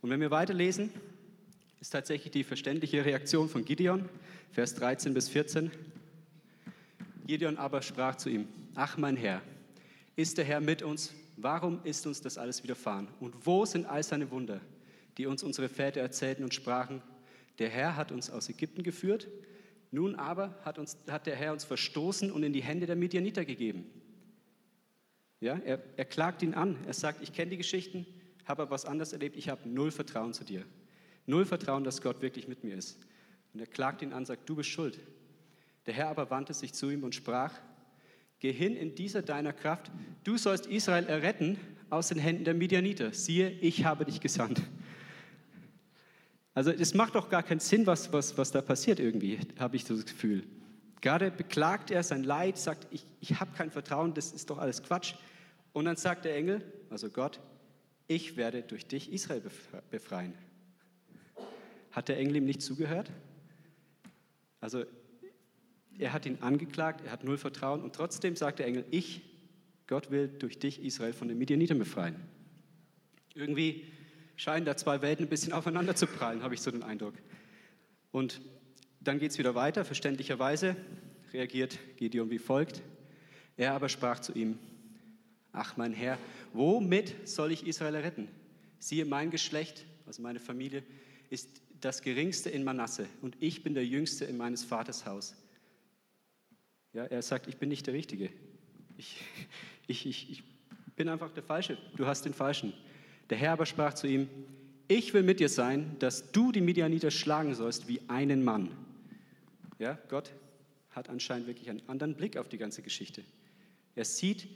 Und 0.00 0.10
wenn 0.10 0.20
wir 0.20 0.30
weiterlesen, 0.30 0.90
ist 1.80 1.90
tatsächlich 1.90 2.32
die 2.32 2.44
verständliche 2.44 3.04
Reaktion 3.04 3.48
von 3.48 3.64
Gideon, 3.64 4.08
Vers 4.50 4.74
13 4.74 5.14
bis 5.14 5.28
14. 5.28 5.70
Gideon 7.26 7.56
aber 7.56 7.82
sprach 7.82 8.16
zu 8.16 8.30
ihm, 8.30 8.48
ach 8.74 8.96
mein 8.96 9.16
Herr, 9.16 9.42
ist 10.16 10.38
der 10.38 10.44
Herr 10.44 10.60
mit 10.60 10.82
uns? 10.82 11.12
Warum 11.36 11.80
ist 11.84 12.06
uns 12.06 12.20
das 12.20 12.38
alles 12.38 12.62
widerfahren? 12.62 13.08
Und 13.20 13.46
wo 13.46 13.64
sind 13.64 13.86
all 13.86 14.02
seine 14.02 14.30
Wunder, 14.30 14.60
die 15.16 15.26
uns 15.26 15.42
unsere 15.42 15.68
Väter 15.68 16.00
erzählten 16.00 16.42
und 16.42 16.54
sprachen, 16.54 17.02
der 17.58 17.68
Herr 17.68 17.96
hat 17.96 18.12
uns 18.12 18.30
aus 18.30 18.48
Ägypten 18.48 18.82
geführt 18.82 19.28
nun 19.90 20.16
aber 20.16 20.54
hat, 20.64 20.78
uns, 20.78 20.98
hat 21.08 21.26
der 21.26 21.36
Herr 21.36 21.52
uns 21.52 21.64
verstoßen 21.64 22.30
und 22.30 22.42
in 22.42 22.52
die 22.52 22.62
Hände 22.62 22.86
der 22.86 22.96
Midianiter 22.96 23.44
gegeben. 23.44 23.86
Ja, 25.40 25.58
er, 25.64 25.82
er 25.96 26.04
klagt 26.04 26.42
ihn 26.42 26.54
an. 26.54 26.76
Er 26.86 26.92
sagt, 26.92 27.22
ich 27.22 27.32
kenne 27.32 27.50
die 27.50 27.56
Geschichten, 27.56 28.06
habe 28.44 28.62
aber 28.62 28.72
was 28.72 28.84
anderes 28.84 29.12
erlebt. 29.12 29.36
Ich 29.36 29.48
habe 29.48 29.68
null 29.68 29.90
Vertrauen 29.90 30.34
zu 30.34 30.44
dir. 30.44 30.64
Null 31.26 31.46
Vertrauen, 31.46 31.84
dass 31.84 32.02
Gott 32.02 32.20
wirklich 32.22 32.48
mit 32.48 32.64
mir 32.64 32.76
ist. 32.76 32.98
Und 33.52 33.60
er 33.60 33.66
klagt 33.66 34.02
ihn 34.02 34.12
an, 34.12 34.24
sagt, 34.24 34.48
du 34.48 34.56
bist 34.56 34.68
schuld. 34.68 34.98
Der 35.86 35.94
Herr 35.94 36.08
aber 36.08 36.30
wandte 36.30 36.54
sich 36.54 36.74
zu 36.74 36.90
ihm 36.90 37.02
und 37.02 37.14
sprach, 37.14 37.52
geh 38.40 38.52
hin 38.52 38.76
in 38.76 38.94
dieser 38.94 39.22
deiner 39.22 39.52
Kraft. 39.52 39.90
Du 40.24 40.36
sollst 40.36 40.66
Israel 40.66 41.06
erretten 41.06 41.58
aus 41.90 42.08
den 42.08 42.18
Händen 42.18 42.44
der 42.44 42.54
Midianiter. 42.54 43.12
Siehe, 43.12 43.50
ich 43.50 43.84
habe 43.84 44.04
dich 44.04 44.20
gesandt. 44.20 44.62
Also 46.54 46.70
es 46.70 46.92
macht 46.94 47.14
doch 47.14 47.28
gar 47.28 47.42
keinen 47.42 47.60
Sinn, 47.60 47.86
was, 47.86 48.12
was, 48.12 48.36
was 48.36 48.50
da 48.50 48.60
passiert 48.60 48.98
irgendwie, 48.98 49.38
habe 49.58 49.76
ich 49.76 49.84
das 49.84 50.04
Gefühl. 50.04 50.44
Gerade 51.00 51.30
beklagt 51.30 51.90
er 51.90 52.02
sein 52.02 52.24
Leid, 52.24 52.58
sagt, 52.58 52.88
ich, 52.90 53.06
ich 53.20 53.38
habe 53.38 53.52
kein 53.56 53.70
Vertrauen, 53.70 54.12
das 54.14 54.32
ist 54.32 54.50
doch 54.50 54.58
alles 54.58 54.82
Quatsch. 54.82 55.14
Und 55.72 55.84
dann 55.84 55.96
sagt 55.96 56.24
der 56.24 56.34
Engel, 56.36 56.62
also 56.90 57.08
Gott, 57.08 57.40
ich 58.08 58.36
werde 58.36 58.62
durch 58.62 58.86
dich 58.86 59.12
Israel 59.12 59.42
befreien. 59.90 60.34
Hat 61.92 62.08
der 62.08 62.18
Engel 62.18 62.36
ihm 62.36 62.44
nicht 62.44 62.62
zugehört? 62.62 63.10
Also 64.60 64.84
er 65.98 66.12
hat 66.12 66.26
ihn 66.26 66.38
angeklagt, 66.40 67.04
er 67.04 67.12
hat 67.12 67.24
null 67.24 67.38
Vertrauen 67.38 67.82
und 67.82 67.94
trotzdem 67.94 68.36
sagt 68.36 68.58
der 68.58 68.66
Engel, 68.66 68.84
ich, 68.90 69.22
Gott 69.86 70.10
will 70.10 70.28
durch 70.28 70.58
dich 70.58 70.82
Israel 70.82 71.12
von 71.12 71.28
den 71.28 71.38
Midianiten 71.38 71.78
befreien. 71.78 72.16
Irgendwie 73.34 73.84
scheinen 74.36 74.64
da 74.64 74.76
zwei 74.76 75.02
Welten 75.02 75.26
ein 75.26 75.28
bisschen 75.28 75.52
aufeinander 75.52 75.96
zu 75.96 76.06
prallen, 76.06 76.42
habe 76.42 76.54
ich 76.54 76.60
so 76.60 76.70
den 76.70 76.82
Eindruck. 76.82 77.14
Und 78.12 78.40
dann 79.00 79.18
geht 79.18 79.32
es 79.32 79.38
wieder 79.38 79.54
weiter, 79.54 79.84
verständlicherweise 79.84 80.76
reagiert 81.32 81.78
Gideon 81.96 82.30
wie 82.30 82.38
folgt. 82.38 82.82
Er 83.56 83.74
aber 83.74 83.88
sprach 83.88 84.20
zu 84.20 84.32
ihm, 84.32 84.58
ach 85.52 85.76
mein 85.76 85.92
Herr, 85.92 86.18
womit 86.52 87.28
soll 87.28 87.52
ich 87.52 87.66
Israel 87.66 87.96
retten? 87.96 88.28
Siehe, 88.78 89.04
mein 89.04 89.30
Geschlecht, 89.30 89.84
also 90.06 90.22
meine 90.22 90.38
Familie, 90.38 90.84
ist 91.30 91.60
das 91.80 92.02
geringste 92.02 92.50
in 92.50 92.64
Manasse 92.64 93.06
und 93.22 93.36
ich 93.40 93.62
bin 93.62 93.74
der 93.74 93.86
jüngste 93.86 94.24
in 94.24 94.36
meines 94.36 94.64
Vaters 94.64 95.06
Haus. 95.06 95.34
Ja, 96.92 97.04
er 97.04 97.22
sagt, 97.22 97.46
ich 97.46 97.56
bin 97.56 97.68
nicht 97.68 97.86
der 97.86 97.94
Richtige. 97.94 98.30
Ich, 98.96 99.22
ich, 99.86 100.06
ich, 100.06 100.30
ich 100.30 100.42
bin 100.96 101.08
einfach 101.08 101.32
der 101.32 101.42
Falsche. 101.42 101.78
Du 101.96 102.06
hast 102.06 102.24
den 102.24 102.34
Falschen. 102.34 102.72
Der 103.30 103.38
Herr 103.38 103.52
aber 103.52 103.66
sprach 103.66 103.94
zu 103.94 104.06
ihm, 104.06 104.28
ich 104.88 105.12
will 105.12 105.22
mit 105.22 105.38
dir 105.38 105.50
sein, 105.50 105.96
dass 105.98 106.32
du 106.32 106.50
die 106.50 106.62
Midianiter 106.62 107.10
schlagen 107.10 107.54
sollst 107.54 107.88
wie 107.88 108.00
einen 108.08 108.42
Mann. 108.42 108.70
Ja, 109.78 109.98
Gott 110.08 110.32
hat 110.90 111.10
anscheinend 111.10 111.46
wirklich 111.46 111.68
einen 111.68 111.86
anderen 111.88 112.14
Blick 112.14 112.36
auf 112.36 112.48
die 112.48 112.58
ganze 112.58 112.82
Geschichte. 112.82 113.22
Er 113.94 114.04
sieht 114.04 114.48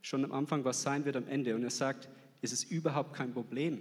schon 0.00 0.24
am 0.24 0.32
Anfang, 0.32 0.64
was 0.64 0.82
sein 0.82 1.04
wird 1.04 1.16
am 1.16 1.26
Ende. 1.26 1.54
Und 1.54 1.64
er 1.64 1.70
sagt, 1.70 2.08
es 2.40 2.52
ist 2.52 2.70
überhaupt 2.70 3.14
kein 3.14 3.32
Problem, 3.32 3.80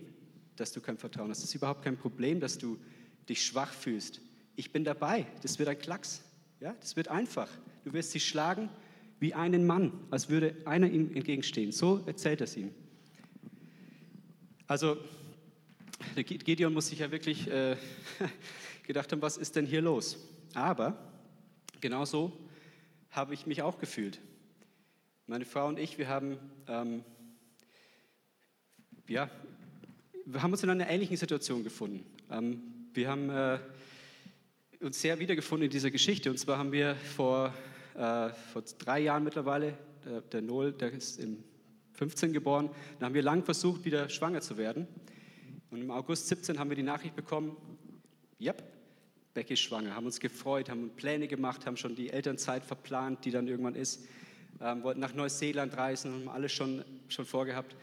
dass 0.58 0.72
du 0.72 0.82
kein 0.82 0.98
Vertrauen 0.98 1.30
hast. 1.30 1.40
Es 1.40 1.46
ist 1.46 1.56
überhaupt 1.56 1.84
kein 1.84 1.98
Problem, 1.98 2.40
dass 2.40 2.58
du 2.58 2.78
dich 3.30 3.46
schwach 3.46 3.72
fühlst. 3.72 4.22
Ich 4.56 4.72
bin 4.72 4.84
dabei. 4.84 5.26
Das 5.42 5.60
wird 5.60 5.70
ein 5.70 5.78
Klacks. 5.78 6.24
Ja, 6.60 6.76
das 6.80 6.96
wird 6.96 7.08
einfach. 7.08 7.50
Du 7.86 7.94
wirst 7.94 8.12
sie 8.12 8.20
schlagen 8.20 8.70
wie 9.20 9.34
einen 9.34 9.66
Mann, 9.66 9.92
als 10.12 10.30
würde 10.30 10.56
einer 10.66 10.90
ihm 10.90 11.16
entgegenstehen. 11.16 11.72
So 11.72 12.04
erzählt 12.06 12.42
er 12.42 12.46
es 12.46 12.58
ihm. 12.58 12.72
Also, 14.68 14.98
Gideon 16.16 16.74
muss 16.74 16.88
sich 16.88 17.00
ja 17.00 17.10
wirklich 17.12 17.48
äh, 17.50 17.78
gedacht 18.84 19.12
haben, 19.12 19.22
was 19.22 19.38
ist 19.38 19.56
denn 19.56 19.66
hier 19.66 19.82
los? 19.82 20.18
Aber 20.54 20.98
genauso 21.80 22.38
habe 23.12 23.34
ich 23.34 23.46
mich 23.46 23.62
auch 23.62 23.80
gefühlt. 23.80 24.20
Meine 25.26 25.46
Frau 25.46 25.68
und 25.68 25.80
ich, 25.80 25.98
wir 25.98 26.08
haben, 26.08 26.38
ähm, 26.68 27.04
ja, 29.08 29.30
wir 30.29 30.43
haben 30.43 30.51
uns 30.51 30.62
in 30.62 30.69
einer 30.69 30.89
ähnlichen 30.89 31.15
Situation 31.15 31.63
gefunden. 31.63 32.05
Ähm, 32.29 32.62
wir 32.93 33.10
haben 33.10 33.29
äh, 33.29 33.60
uns 34.81 35.00
sehr 35.00 35.19
wiedergefunden 35.19 35.65
in 35.65 35.72
dieser 35.72 35.89
Geschichte. 35.89 36.29
Und 36.29 36.38
zwar 36.38 36.57
haben 36.57 36.74
wir 36.74 36.96
vor, 36.96 37.53
äh, 37.96 38.29
vor 38.51 38.62
drei 38.77 39.00
Jahren 39.00 39.24
mittlerweile, 39.24 39.77
der, 40.03 40.22
der 40.22 40.41
Noel, 40.41 40.74
der 40.74 40.91
ist 40.91 41.19
im 41.22 41.46
15 41.93 42.34
geboren, 42.34 42.69
da 43.00 43.05
haben 43.05 43.13
wir 43.13 43.24
lang 43.24 43.43
versucht, 43.43 43.86
wieder 43.86 44.10
schwanger 44.10 44.41
zu 44.41 44.57
werden. 44.57 44.86
Und 45.72 45.79
im 45.79 45.91
August 45.91 46.27
17 46.27 46.60
haben 46.60 46.69
wir 46.69 46.75
die 46.75 46.84
Nachricht 46.84 47.15
bekommen, 47.15 47.55
ja, 48.38 48.53
Becky 49.34 49.53
ist 49.53 49.62
schwanger, 49.62 49.96
haben 49.96 50.05
uns 50.05 50.19
gefreut, 50.19 50.69
haben 50.69 50.89
Pläne 50.89 51.29
gemacht, 51.29 51.65
haben 51.65 51.77
schon 51.77 51.96
die 51.96 52.10
Elternzeit 52.10 52.65
verplant, 52.65 53.24
die 53.24 53.31
dann 53.31 53.48
irgendwann 53.48 53.75
ist, 53.75 54.05
ähm, 54.60 54.84
wollten 54.84 55.00
nach 55.00 55.13
Neuseeland 55.13 55.77
reisen, 55.77 56.12
haben 56.12 56.29
alles 56.29 56.51
schon, 56.51 56.84
schon 57.07 57.25
vorgehabt. 57.25 57.77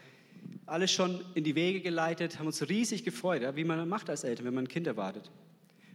Alles 0.65 0.91
schon 0.91 1.23
in 1.35 1.43
die 1.43 1.55
Wege 1.55 1.81
geleitet, 1.81 2.39
haben 2.39 2.47
uns 2.47 2.67
riesig 2.67 3.03
gefreut, 3.03 3.41
ja, 3.41 3.55
wie 3.55 3.63
man 3.63 3.87
macht 3.87 4.09
als 4.09 4.23
Eltern, 4.23 4.45
wenn 4.45 4.53
man 4.53 4.65
ein 4.65 4.69
Kind 4.69 4.87
erwartet. 4.87 5.31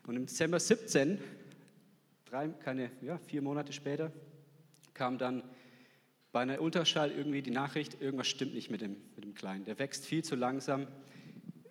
Und 0.07 0.17
im 0.17 0.27
Dezember 0.27 0.61
17, 0.61 1.19
drei, 2.25 2.49
keine, 2.49 2.91
ja, 3.03 3.19
vier 3.27 3.43
Monate 3.43 3.73
später, 3.73 4.13
kam 4.95 5.19
dann 5.19 5.43
bei 6.33 6.41
einer 6.41 6.61
Ultraschall 6.61 7.11
irgendwie 7.11 7.43
die 7.43 7.51
Nachricht, 7.51 8.01
irgendwas 8.01 8.29
stimmt 8.29 8.55
nicht 8.55 8.71
mit 8.71 8.81
dem, 8.81 8.97
mit 9.17 9.25
dem 9.25 9.35
Kleinen. 9.35 9.65
Der 9.65 9.79
wächst 9.79 10.05
viel 10.05 10.23
zu 10.23 10.37
langsam, 10.37 10.87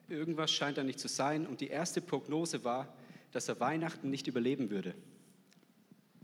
irgendwas 0.09 0.51
scheint 0.51 0.77
da 0.77 0.83
nicht 0.83 0.99
zu 0.99 1.07
sein. 1.07 1.47
Und 1.47 1.61
die 1.61 1.67
erste 1.67 2.01
Prognose 2.01 2.63
war, 2.63 2.93
dass 3.31 3.47
er 3.47 3.59
Weihnachten 3.59 4.09
nicht 4.09 4.27
überleben 4.27 4.69
würde. 4.69 4.95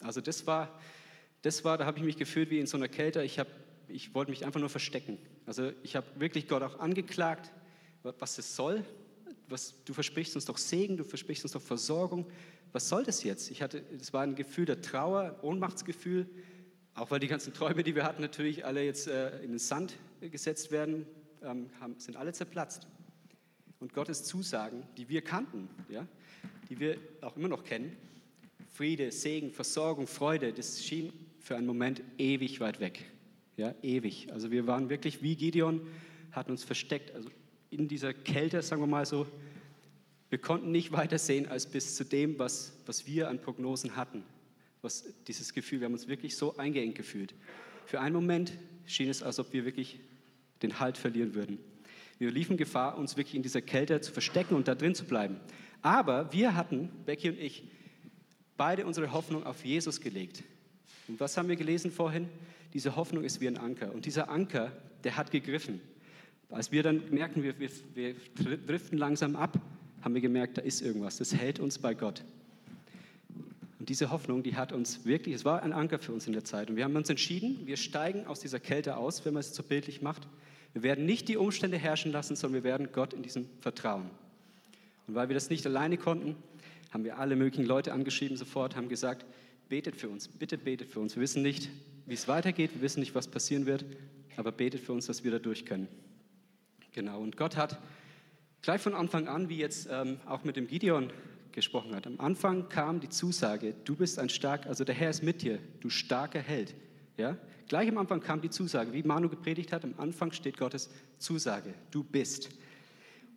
Also 0.01 0.21
das 0.21 0.45
war, 0.47 0.79
das 1.41 1.63
war 1.63 1.77
da 1.77 1.85
habe 1.85 1.97
ich 1.99 2.03
mich 2.03 2.17
gefühlt 2.17 2.49
wie 2.49 2.59
in 2.59 2.67
so 2.67 2.77
einer 2.77 2.87
Kälte. 2.87 3.23
Ich, 3.23 3.39
ich 3.87 4.13
wollte 4.13 4.31
mich 4.31 4.45
einfach 4.45 4.59
nur 4.59 4.69
verstecken. 4.69 5.17
Also 5.45 5.71
ich 5.83 5.95
habe 5.95 6.07
wirklich 6.15 6.47
Gott 6.47 6.63
auch 6.63 6.79
angeklagt, 6.79 7.51
was 8.03 8.37
es 8.37 8.55
soll. 8.55 8.83
Was, 9.47 9.75
du 9.85 9.93
versprichst 9.93 10.35
uns 10.35 10.45
doch 10.45 10.57
Segen, 10.57 10.97
du 10.97 11.03
versprichst 11.03 11.43
uns 11.43 11.51
doch 11.51 11.61
Versorgung. 11.61 12.25
Was 12.71 12.89
soll 12.89 13.03
das 13.03 13.23
jetzt? 13.23 13.51
Ich 13.51 13.61
hatte, 13.61 13.83
es 13.99 14.11
war 14.11 14.23
ein 14.23 14.35
Gefühl 14.35 14.65
der 14.65 14.81
Trauer, 14.81 15.39
Ohnmachtsgefühl. 15.43 16.27
Auch 16.95 17.11
weil 17.11 17.19
die 17.19 17.27
ganzen 17.27 17.53
Träume, 17.53 17.83
die 17.83 17.93
wir 17.93 18.03
hatten, 18.03 18.21
natürlich 18.21 18.65
alle 18.65 18.83
jetzt 18.83 19.07
äh, 19.07 19.41
in 19.43 19.51
den 19.51 19.59
Sand 19.59 19.97
gesetzt 20.21 20.71
werden, 20.71 21.05
ähm, 21.43 21.69
haben, 21.79 21.99
sind 21.99 22.15
alle 22.15 22.33
zerplatzt. 22.33 22.87
Und 23.79 23.93
Gottes 23.93 24.23
Zusagen, 24.23 24.83
die 24.97 25.09
wir 25.09 25.21
kannten, 25.21 25.69
ja, 25.89 26.07
die 26.69 26.79
wir 26.79 26.97
auch 27.21 27.35
immer 27.35 27.49
noch 27.49 27.63
kennen, 27.63 27.95
Friede, 28.73 29.11
Segen, 29.11 29.51
Versorgung, 29.51 30.07
Freude, 30.07 30.53
das 30.53 30.83
schien 30.83 31.13
für 31.39 31.55
einen 31.55 31.67
Moment 31.67 32.01
ewig 32.17 32.59
weit 32.59 32.79
weg. 32.79 33.05
Ja, 33.57 33.73
ewig. 33.81 34.31
Also 34.31 34.51
wir 34.51 34.67
waren 34.67 34.89
wirklich 34.89 35.21
wie 35.21 35.35
Gideon, 35.35 35.81
hatten 36.31 36.51
uns 36.51 36.63
versteckt, 36.63 37.13
also 37.15 37.29
in 37.69 37.87
dieser 37.87 38.13
Kälte, 38.13 38.61
sagen 38.61 38.81
wir 38.81 38.87
mal 38.87 39.05
so. 39.05 39.27
Wir 40.29 40.39
konnten 40.39 40.71
nicht 40.71 40.91
weiter 40.91 41.17
sehen 41.17 41.47
als 41.47 41.65
bis 41.65 41.95
zu 41.95 42.03
dem, 42.03 42.39
was, 42.39 42.73
was 42.85 43.07
wir 43.07 43.29
an 43.29 43.41
Prognosen 43.41 43.95
hatten 43.95 44.23
was 44.85 45.03
dieses 45.27 45.51
Gefühl, 45.53 45.81
wir 45.81 45.85
haben 45.85 45.93
uns 45.93 46.07
wirklich 46.07 46.37
so 46.37 46.55
eingeengt 46.55 46.95
gefühlt. 46.95 47.33
Für 47.85 47.99
einen 47.99 48.15
Moment 48.15 48.53
schien 48.85 49.09
es, 49.09 49.21
als 49.21 49.39
ob 49.39 49.51
wir 49.51 49.65
wirklich 49.65 49.99
den 50.61 50.79
Halt 50.79 50.97
verlieren 50.97 51.33
würden. 51.33 51.57
Wir 52.19 52.31
liefen 52.31 52.55
Gefahr, 52.55 52.97
uns 52.97 53.17
wirklich 53.17 53.35
in 53.35 53.43
dieser 53.43 53.61
Kälte 53.61 53.99
zu 53.99 54.13
verstecken 54.13 54.55
und 54.55 54.69
da 54.69 54.75
drin 54.75 54.95
zu 54.95 55.03
bleiben. 55.03 55.39
Aber 55.81 56.31
wir 56.31 56.55
hatten, 56.55 56.89
Becky 57.05 57.29
und 57.29 57.39
ich, 57.39 57.63
beide 58.55 58.85
unsere 58.85 59.11
Hoffnung 59.11 59.43
auf 59.45 59.65
Jesus 59.65 59.99
gelegt. 59.99 60.43
Und 61.07 61.19
was 61.19 61.35
haben 61.35 61.49
wir 61.49 61.57
gelesen 61.57 61.91
vorhin? 61.91 62.29
Diese 62.75 62.97
Hoffnung 62.97 63.23
ist 63.23 63.39
wie 63.39 63.47
ein 63.47 63.57
Anker. 63.57 63.93
Und 63.93 64.05
dieser 64.05 64.29
Anker, 64.29 64.69
der 65.05 65.15
hat 65.15 65.31
gegriffen. 65.31 65.79
Als 66.49 66.73
wir 66.73 66.83
dann 66.83 67.09
merken, 67.09 67.41
wir, 67.41 67.57
wir, 67.57 67.69
wir 67.93 68.15
driften 68.35 68.97
langsam 68.97 69.37
ab, 69.37 69.57
haben 70.01 70.13
wir 70.13 70.19
gemerkt, 70.19 70.57
da 70.57 70.61
ist 70.61 70.81
irgendwas. 70.81 71.15
Das 71.15 71.33
hält 71.33 71.61
uns 71.61 71.79
bei 71.79 71.93
Gott. 71.93 72.25
Und 73.79 73.87
diese 73.87 74.11
Hoffnung, 74.11 74.43
die 74.43 74.57
hat 74.57 74.73
uns 74.73 75.05
wirklich, 75.05 75.35
es 75.35 75.45
war 75.45 75.63
ein 75.63 75.71
Anker 75.71 75.99
für 75.99 76.11
uns 76.11 76.27
in 76.27 76.33
der 76.33 76.43
Zeit. 76.43 76.69
Und 76.69 76.75
wir 76.75 76.83
haben 76.83 76.93
uns 76.97 77.09
entschieden, 77.09 77.65
wir 77.65 77.77
steigen 77.77 78.27
aus 78.27 78.41
dieser 78.41 78.59
Kälte 78.59 78.97
aus, 78.97 79.23
wenn 79.23 79.33
man 79.33 79.39
es 79.39 79.55
so 79.55 79.63
bildlich 79.63 80.01
macht. 80.01 80.27
Wir 80.73 80.83
werden 80.83 81.05
nicht 81.05 81.29
die 81.29 81.37
Umstände 81.37 81.77
herrschen 81.77 82.11
lassen, 82.11 82.35
sondern 82.35 82.61
wir 82.61 82.69
werden 82.69 82.89
Gott 82.91 83.13
in 83.13 83.23
diesem 83.23 83.47
vertrauen. 83.61 84.09
Und 85.07 85.15
weil 85.15 85.29
wir 85.29 85.33
das 85.33 85.49
nicht 85.49 85.65
alleine 85.65 85.95
konnten, 85.95 86.35
haben 86.91 87.05
wir 87.05 87.19
alle 87.19 87.37
möglichen 87.37 87.65
Leute 87.65 87.93
angeschrieben 87.93 88.35
sofort, 88.35 88.75
haben 88.75 88.89
gesagt, 88.89 89.25
betet 89.69 89.95
für 89.95 90.09
uns, 90.09 90.27
bitte 90.27 90.57
betet 90.57 90.89
für 90.89 90.99
uns. 90.99 91.15
Wir 91.15 91.21
wissen 91.21 91.41
nicht, 91.41 91.69
wie 92.05 92.13
es 92.13 92.27
weitergeht, 92.27 92.75
wir 92.75 92.81
wissen 92.81 92.99
nicht, 92.99 93.15
was 93.15 93.27
passieren 93.27 93.65
wird, 93.65 93.85
aber 94.37 94.51
betet 94.51 94.81
für 94.81 94.93
uns, 94.93 95.07
dass 95.07 95.23
wir 95.23 95.31
da 95.31 95.39
durch 95.39 95.65
können. 95.65 95.87
Genau, 96.91 97.19
und 97.19 97.37
Gott 97.37 97.57
hat 97.57 97.79
gleich 98.61 98.81
von 98.81 98.93
Anfang 98.93 99.27
an, 99.27 99.49
wie 99.49 99.57
jetzt 99.57 99.87
ähm, 99.91 100.19
auch 100.25 100.43
mit 100.43 100.55
dem 100.55 100.67
Gideon 100.67 101.11
gesprochen 101.51 101.95
hat. 101.95 102.05
Am 102.05 102.19
Anfang 102.19 102.69
kam 102.69 102.99
die 102.99 103.09
Zusage, 103.09 103.75
du 103.85 103.95
bist 103.95 104.19
ein 104.19 104.29
stark, 104.29 104.67
also 104.67 104.83
der 104.83 104.95
Herr 104.95 105.09
ist 105.09 105.23
mit 105.23 105.41
dir, 105.41 105.59
du 105.79 105.89
starker 105.89 106.39
Held. 106.39 106.75
Ja? 107.17 107.37
Gleich 107.67 107.89
am 107.89 107.97
Anfang 107.97 108.21
kam 108.21 108.41
die 108.41 108.49
Zusage, 108.49 108.93
wie 108.93 109.03
Manu 109.03 109.29
gepredigt 109.29 109.71
hat, 109.71 109.83
am 109.83 109.95
Anfang 109.97 110.31
steht 110.31 110.57
Gottes 110.57 110.89
Zusage, 111.17 111.73
du 111.91 112.03
bist. 112.03 112.49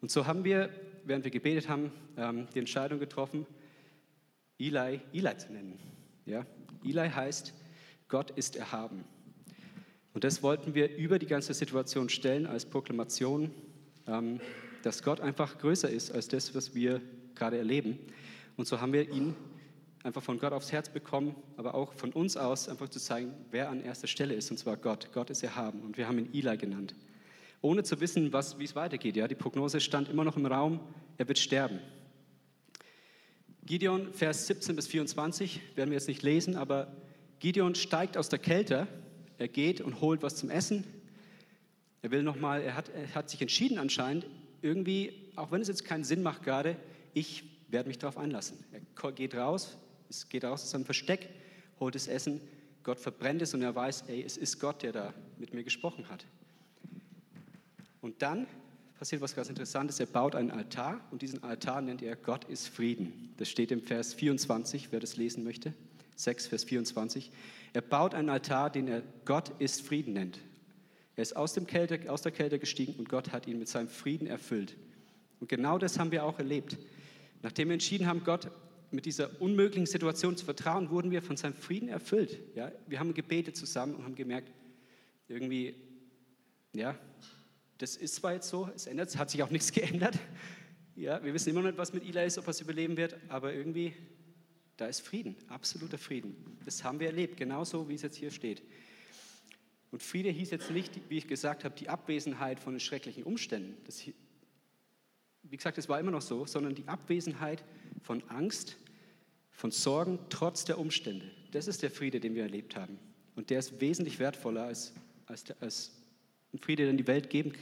Und 0.00 0.10
so 0.10 0.26
haben 0.26 0.44
wir, 0.44 0.70
während 1.04 1.24
wir 1.24 1.30
gebetet 1.30 1.68
haben, 1.68 1.92
ähm, 2.16 2.46
die 2.54 2.58
Entscheidung 2.58 2.98
getroffen, 2.98 3.46
Eli, 4.58 5.00
Eli 5.12 5.36
zu 5.38 5.52
nennen. 5.52 5.78
Ja? 6.26 6.44
Eli 6.84 7.08
heißt, 7.08 7.54
Gott 8.08 8.30
ist 8.30 8.56
erhaben. 8.56 9.04
Und 10.14 10.24
das 10.24 10.42
wollten 10.42 10.74
wir 10.74 10.96
über 10.96 11.18
die 11.18 11.26
ganze 11.26 11.54
Situation 11.54 12.08
stellen 12.08 12.46
als 12.46 12.64
Proklamation, 12.64 13.50
ähm, 14.06 14.40
dass 14.82 15.02
Gott 15.02 15.20
einfach 15.20 15.58
größer 15.58 15.90
ist 15.90 16.10
als 16.10 16.28
das, 16.28 16.54
was 16.54 16.74
wir 16.74 17.00
gerade 17.34 17.58
erleben. 17.58 17.98
Und 18.56 18.66
so 18.66 18.80
haben 18.80 18.92
wir 18.92 19.08
ihn 19.10 19.36
einfach 20.02 20.22
von 20.22 20.38
Gott 20.38 20.52
aufs 20.52 20.72
Herz 20.72 20.88
bekommen, 20.88 21.34
aber 21.56 21.74
auch 21.74 21.92
von 21.92 22.12
uns 22.12 22.36
aus 22.36 22.68
einfach 22.68 22.88
zu 22.88 22.98
zeigen, 22.98 23.32
wer 23.50 23.68
an 23.68 23.82
erster 23.82 24.06
Stelle 24.06 24.34
ist, 24.34 24.50
und 24.50 24.56
zwar 24.56 24.76
Gott. 24.76 25.10
Gott 25.12 25.30
ist 25.30 25.42
erhaben 25.42 25.82
und 25.82 25.98
wir 25.98 26.08
haben 26.08 26.18
ihn 26.18 26.32
Eli 26.32 26.56
genannt. 26.56 26.94
Ohne 27.60 27.82
zu 27.82 28.00
wissen, 28.00 28.32
wie 28.32 28.64
es 28.64 28.76
weitergeht. 28.76 29.16
Ja? 29.16 29.28
Die 29.28 29.34
Prognose 29.34 29.80
stand 29.80 30.08
immer 30.08 30.24
noch 30.24 30.36
im 30.36 30.46
Raum, 30.46 30.80
er 31.16 31.28
wird 31.28 31.38
sterben. 31.38 31.80
Gideon, 33.66 34.14
Vers 34.14 34.46
17 34.46 34.76
bis 34.76 34.86
24, 34.86 35.60
werden 35.74 35.90
wir 35.90 35.96
jetzt 35.96 36.08
nicht 36.08 36.22
lesen, 36.22 36.56
aber 36.56 36.90
Gideon 37.40 37.74
steigt 37.74 38.16
aus 38.16 38.28
der 38.28 38.38
Kälte, 38.38 38.86
er 39.38 39.48
geht 39.48 39.80
und 39.80 40.00
holt 40.00 40.22
was 40.22 40.36
zum 40.36 40.50
Essen 40.50 40.84
Er 42.02 42.10
will 42.10 42.22
nochmal, 42.22 42.62
er 42.62 42.74
hat, 42.74 42.88
er 42.88 43.14
hat 43.14 43.30
sich 43.30 43.40
entschieden 43.40 43.78
anscheinend, 43.78 44.26
irgendwie, 44.62 45.12
auch 45.36 45.50
wenn 45.50 45.60
es 45.60 45.68
jetzt 45.68 45.84
keinen 45.84 46.04
Sinn 46.04 46.22
macht 46.22 46.42
gerade, 46.42 46.76
ich 47.14 47.44
werde 47.68 47.88
mich 47.88 47.98
darauf 47.98 48.18
einlassen. 48.18 48.58
Er 48.72 49.12
geht 49.12 49.34
raus, 49.34 49.76
es 50.08 50.28
geht 50.28 50.44
raus 50.44 50.62
aus 50.62 50.70
seinem 50.70 50.84
Versteck, 50.84 51.28
holt 51.80 51.94
das 51.94 52.08
Essen, 52.08 52.40
Gott 52.82 52.98
verbrennt 52.98 53.42
es 53.42 53.54
und 53.54 53.62
er 53.62 53.74
weiß, 53.74 54.04
ey, 54.08 54.22
es 54.22 54.36
ist 54.36 54.60
Gott, 54.60 54.82
der 54.82 54.92
da 54.92 55.14
mit 55.38 55.54
mir 55.54 55.62
gesprochen 55.62 56.08
hat. 56.08 56.24
Und 58.00 58.22
dann 58.22 58.46
passiert 58.98 59.20
was 59.20 59.34
ganz 59.34 59.48
Interessantes. 59.48 60.00
Er 60.00 60.06
baut 60.06 60.34
einen 60.34 60.50
Altar 60.50 61.00
und 61.10 61.22
diesen 61.22 61.42
Altar 61.42 61.82
nennt 61.82 62.02
er 62.02 62.16
Gott 62.16 62.44
ist 62.44 62.68
Frieden. 62.68 63.34
Das 63.36 63.48
steht 63.48 63.70
im 63.70 63.82
Vers 63.82 64.14
24, 64.14 64.90
wer 64.90 65.00
das 65.00 65.16
lesen 65.16 65.44
möchte. 65.44 65.74
6, 66.18 66.48
Vers 66.48 66.64
24. 66.64 67.30
Er 67.72 67.80
baut 67.80 68.14
einen 68.14 68.28
Altar, 68.28 68.70
den 68.70 68.88
er 68.88 69.02
Gott 69.24 69.52
ist 69.60 69.82
Frieden 69.82 70.14
nennt. 70.14 70.40
Er 71.14 71.22
ist 71.22 71.36
aus, 71.36 71.52
dem 71.52 71.66
Kälte, 71.66 72.10
aus 72.10 72.22
der 72.22 72.32
Kälte 72.32 72.58
gestiegen 72.58 72.94
und 72.98 73.08
Gott 73.08 73.32
hat 73.32 73.46
ihn 73.46 73.58
mit 73.58 73.68
seinem 73.68 73.88
Frieden 73.88 74.26
erfüllt. 74.26 74.76
Und 75.40 75.48
genau 75.48 75.78
das 75.78 75.98
haben 75.98 76.10
wir 76.10 76.24
auch 76.24 76.38
erlebt. 76.38 76.76
Nachdem 77.42 77.68
wir 77.68 77.74
entschieden 77.74 78.06
haben, 78.06 78.24
Gott 78.24 78.50
mit 78.90 79.06
dieser 79.06 79.40
unmöglichen 79.40 79.86
Situation 79.86 80.36
zu 80.36 80.44
vertrauen, 80.44 80.90
wurden 80.90 81.10
wir 81.10 81.22
von 81.22 81.36
seinem 81.36 81.54
Frieden 81.54 81.88
erfüllt. 81.88 82.40
Ja? 82.56 82.72
Wir 82.86 82.98
haben 82.98 83.14
gebetet 83.14 83.56
zusammen 83.56 83.94
und 83.94 84.04
haben 84.04 84.14
gemerkt, 84.14 84.50
irgendwie, 85.28 85.76
ja, 86.72 86.98
das 87.76 87.96
ist 87.96 88.16
zwar 88.16 88.32
jetzt 88.32 88.48
so, 88.48 88.68
es 88.74 88.86
ändert, 88.86 89.16
hat 89.16 89.30
sich 89.30 89.42
auch 89.42 89.50
nichts 89.50 89.70
geändert. 89.72 90.18
Ja, 90.96 91.22
wir 91.22 91.32
wissen 91.32 91.50
immer 91.50 91.60
noch 91.60 91.68
nicht, 91.68 91.78
was 91.78 91.92
mit 91.92 92.04
Eli 92.04 92.26
ist, 92.26 92.38
ob 92.38 92.46
er 92.46 92.50
es 92.50 92.60
überleben 92.60 92.96
wird, 92.96 93.14
aber 93.28 93.54
irgendwie, 93.54 93.94
da 94.78 94.86
ist 94.86 95.00
Frieden, 95.00 95.36
absoluter 95.48 95.98
Frieden. 95.98 96.56
Das 96.64 96.84
haben 96.84 97.00
wir 97.00 97.08
erlebt, 97.08 97.36
genauso 97.36 97.88
wie 97.88 97.94
es 97.94 98.02
jetzt 98.02 98.16
hier 98.16 98.30
steht. 98.30 98.62
Und 99.90 100.02
Friede 100.02 100.30
hieß 100.30 100.50
jetzt 100.50 100.70
nicht, 100.70 101.00
wie 101.08 101.18
ich 101.18 101.26
gesagt 101.26 101.64
habe, 101.64 101.74
die 101.74 101.88
Abwesenheit 101.88 102.60
von 102.60 102.78
schrecklichen 102.78 103.24
Umständen. 103.24 103.76
Das, 103.84 104.06
wie 105.42 105.56
gesagt, 105.56 105.78
es 105.78 105.88
war 105.88 105.98
immer 105.98 106.12
noch 106.12 106.22
so, 106.22 106.46
sondern 106.46 106.76
die 106.76 106.86
Abwesenheit 106.86 107.64
von 108.02 108.22
Angst, 108.28 108.76
von 109.50 109.72
Sorgen 109.72 110.20
trotz 110.30 110.64
der 110.64 110.78
Umstände. 110.78 111.28
Das 111.50 111.66
ist 111.66 111.82
der 111.82 111.90
Friede, 111.90 112.20
den 112.20 112.36
wir 112.36 112.44
erlebt 112.44 112.76
haben. 112.76 112.98
Und 113.34 113.50
der 113.50 113.58
ist 113.58 113.80
wesentlich 113.80 114.20
wertvoller 114.20 114.62
als, 114.62 114.92
als, 115.26 115.50
als 115.60 115.92
ein 116.52 116.58
Friede, 116.58 116.86
den 116.86 116.96
die 116.96 117.06
Welt 117.08 117.30
geben, 117.30 117.52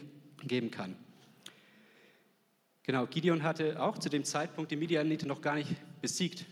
geben 0.42 0.70
kann. 0.70 0.96
Genau, 2.82 3.06
Gideon 3.06 3.42
hatte 3.42 3.82
auch 3.82 3.96
zu 3.96 4.11
dem 4.11 4.25
Zeitpunkt 4.25 4.70
die 4.70 4.76
Midianiter 4.76 5.26
noch 5.26 5.40
gar 5.40 5.54
nicht 5.54 5.75
besiegt. 6.02 6.44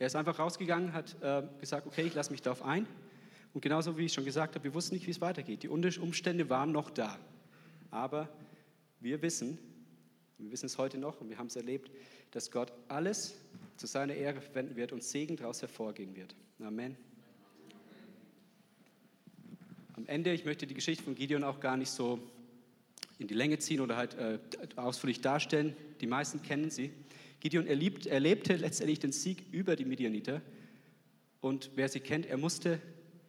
Er 0.00 0.06
ist 0.06 0.16
einfach 0.16 0.38
rausgegangen, 0.38 0.94
hat 0.94 1.14
äh, 1.20 1.42
gesagt, 1.60 1.86
okay, 1.86 2.06
ich 2.06 2.14
lasse 2.14 2.30
mich 2.30 2.40
darauf 2.40 2.62
ein. 2.64 2.86
Und 3.52 3.60
genauso 3.60 3.98
wie 3.98 4.06
ich 4.06 4.14
schon 4.14 4.24
gesagt 4.24 4.54
habe, 4.54 4.64
wir 4.64 4.72
wussten 4.72 4.94
nicht, 4.94 5.06
wie 5.06 5.10
es 5.10 5.20
weitergeht. 5.20 5.62
Die 5.62 5.68
Umstände 5.68 6.48
waren 6.48 6.72
noch 6.72 6.88
da. 6.88 7.18
Aber 7.90 8.30
wir 9.00 9.20
wissen, 9.20 9.58
wir 10.38 10.50
wissen 10.50 10.66
es 10.66 10.78
heute 10.78 10.96
noch 10.96 11.20
und 11.20 11.28
wir 11.28 11.36
haben 11.36 11.48
es 11.48 11.56
erlebt, 11.56 11.90
dass 12.30 12.50
Gott 12.50 12.72
alles 12.88 13.36
zu 13.76 13.86
seiner 13.86 14.14
Ehre 14.14 14.40
verwenden 14.40 14.74
wird 14.74 14.92
und 14.92 15.04
Segen 15.04 15.36
daraus 15.36 15.60
hervorgehen 15.60 16.16
wird. 16.16 16.34
Amen. 16.60 16.96
Am 19.96 20.06
Ende, 20.06 20.32
ich 20.32 20.46
möchte 20.46 20.66
die 20.66 20.72
Geschichte 20.72 21.04
von 21.04 21.14
Gideon 21.14 21.44
auch 21.44 21.60
gar 21.60 21.76
nicht 21.76 21.90
so 21.90 22.20
in 23.18 23.28
die 23.28 23.34
Länge 23.34 23.58
ziehen 23.58 23.82
oder 23.82 23.98
halt 23.98 24.14
äh, 24.14 24.38
ausführlich 24.76 25.20
darstellen. 25.20 25.76
Die 26.00 26.06
meisten 26.06 26.40
kennen 26.40 26.70
sie. 26.70 26.90
Gideon 27.40 27.66
erlebt, 27.66 28.06
erlebte 28.06 28.56
letztendlich 28.56 28.98
den 28.98 29.12
Sieg 29.12 29.44
über 29.52 29.76
die 29.76 29.84
Midianiter. 29.84 30.40
Und 31.40 31.70
wer 31.74 31.88
sie 31.88 32.00
kennt, 32.00 32.26
er 32.26 32.36
musste 32.36 32.80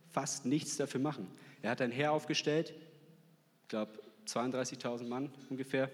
fast 0.10 0.46
nichts 0.46 0.78
dafür 0.78 1.00
machen. 1.00 1.28
Er 1.62 1.72
hat 1.72 1.82
ein 1.82 1.92
Heer 1.92 2.12
aufgestellt, 2.12 2.74
ich 3.64 3.68
glaube 3.70 3.92
32.000 4.28 5.08
Mann 5.08 5.32
ungefähr. 5.50 5.90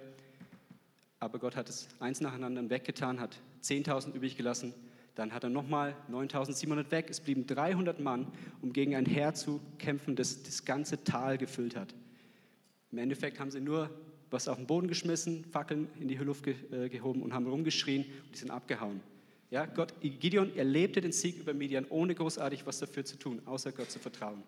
Aber 1.20 1.40
Gott 1.40 1.56
hat 1.56 1.70
es 1.70 1.88
eins 2.00 2.22
nacheinander 2.22 2.70
weggetan, 2.70 3.20
hat 3.20 3.38
10.000 3.64 4.14
übrig 4.14 4.36
gelassen 4.36 4.74
dann 5.18 5.34
hat 5.34 5.44
er 5.44 5.50
nochmal 5.50 5.96
9700 6.10 6.92
weg. 6.92 7.08
Es 7.10 7.20
blieben 7.20 7.48
300 7.48 8.00
Mann, 8.00 8.28
um 8.62 8.72
gegen 8.72 8.96
ein 8.96 9.08
Heer 9.08 9.34
zu 9.34 9.60
kämpfen, 9.80 10.16
das 10.16 10.44
das 10.44 10.64
ganze 10.64 11.04
Tal 11.04 11.40
gefüllt 11.40 11.76
hat. 11.76 11.96
Im 12.92 13.00
Endeffekt 13.00 13.40
haben 13.40 13.50
sie 13.50 13.60
nur 13.60 13.90
was 14.30 14.48
auf 14.48 14.58
den 14.58 14.68
Boden 14.68 14.88
geschmissen, 14.88 15.46
Fackeln 15.46 15.88
in 16.00 16.08
die 16.08 16.16
Luft 16.16 16.48
äh, 16.48 16.90
gehoben 16.90 17.22
und 17.22 17.34
haben 17.34 17.48
rumgeschrien 17.48 18.04
und 18.04 18.34
die 18.34 18.40
sind 18.40 18.52
abgehauen. 18.52 19.02
Ja, 19.50 19.66
Gott, 19.66 19.94
Gideon 20.02 20.56
erlebte 20.56 21.00
den 21.00 21.14
Sieg 21.14 21.40
über 21.40 21.54
Midian, 21.54 21.86
ohne 21.90 22.14
großartig 22.14 22.66
was 22.66 22.80
dafür 22.80 23.06
zu 23.06 23.18
tun, 23.18 23.42
außer 23.46 23.72
Gott 23.72 23.90
zu 23.90 24.00
vertrauen. 24.00 24.44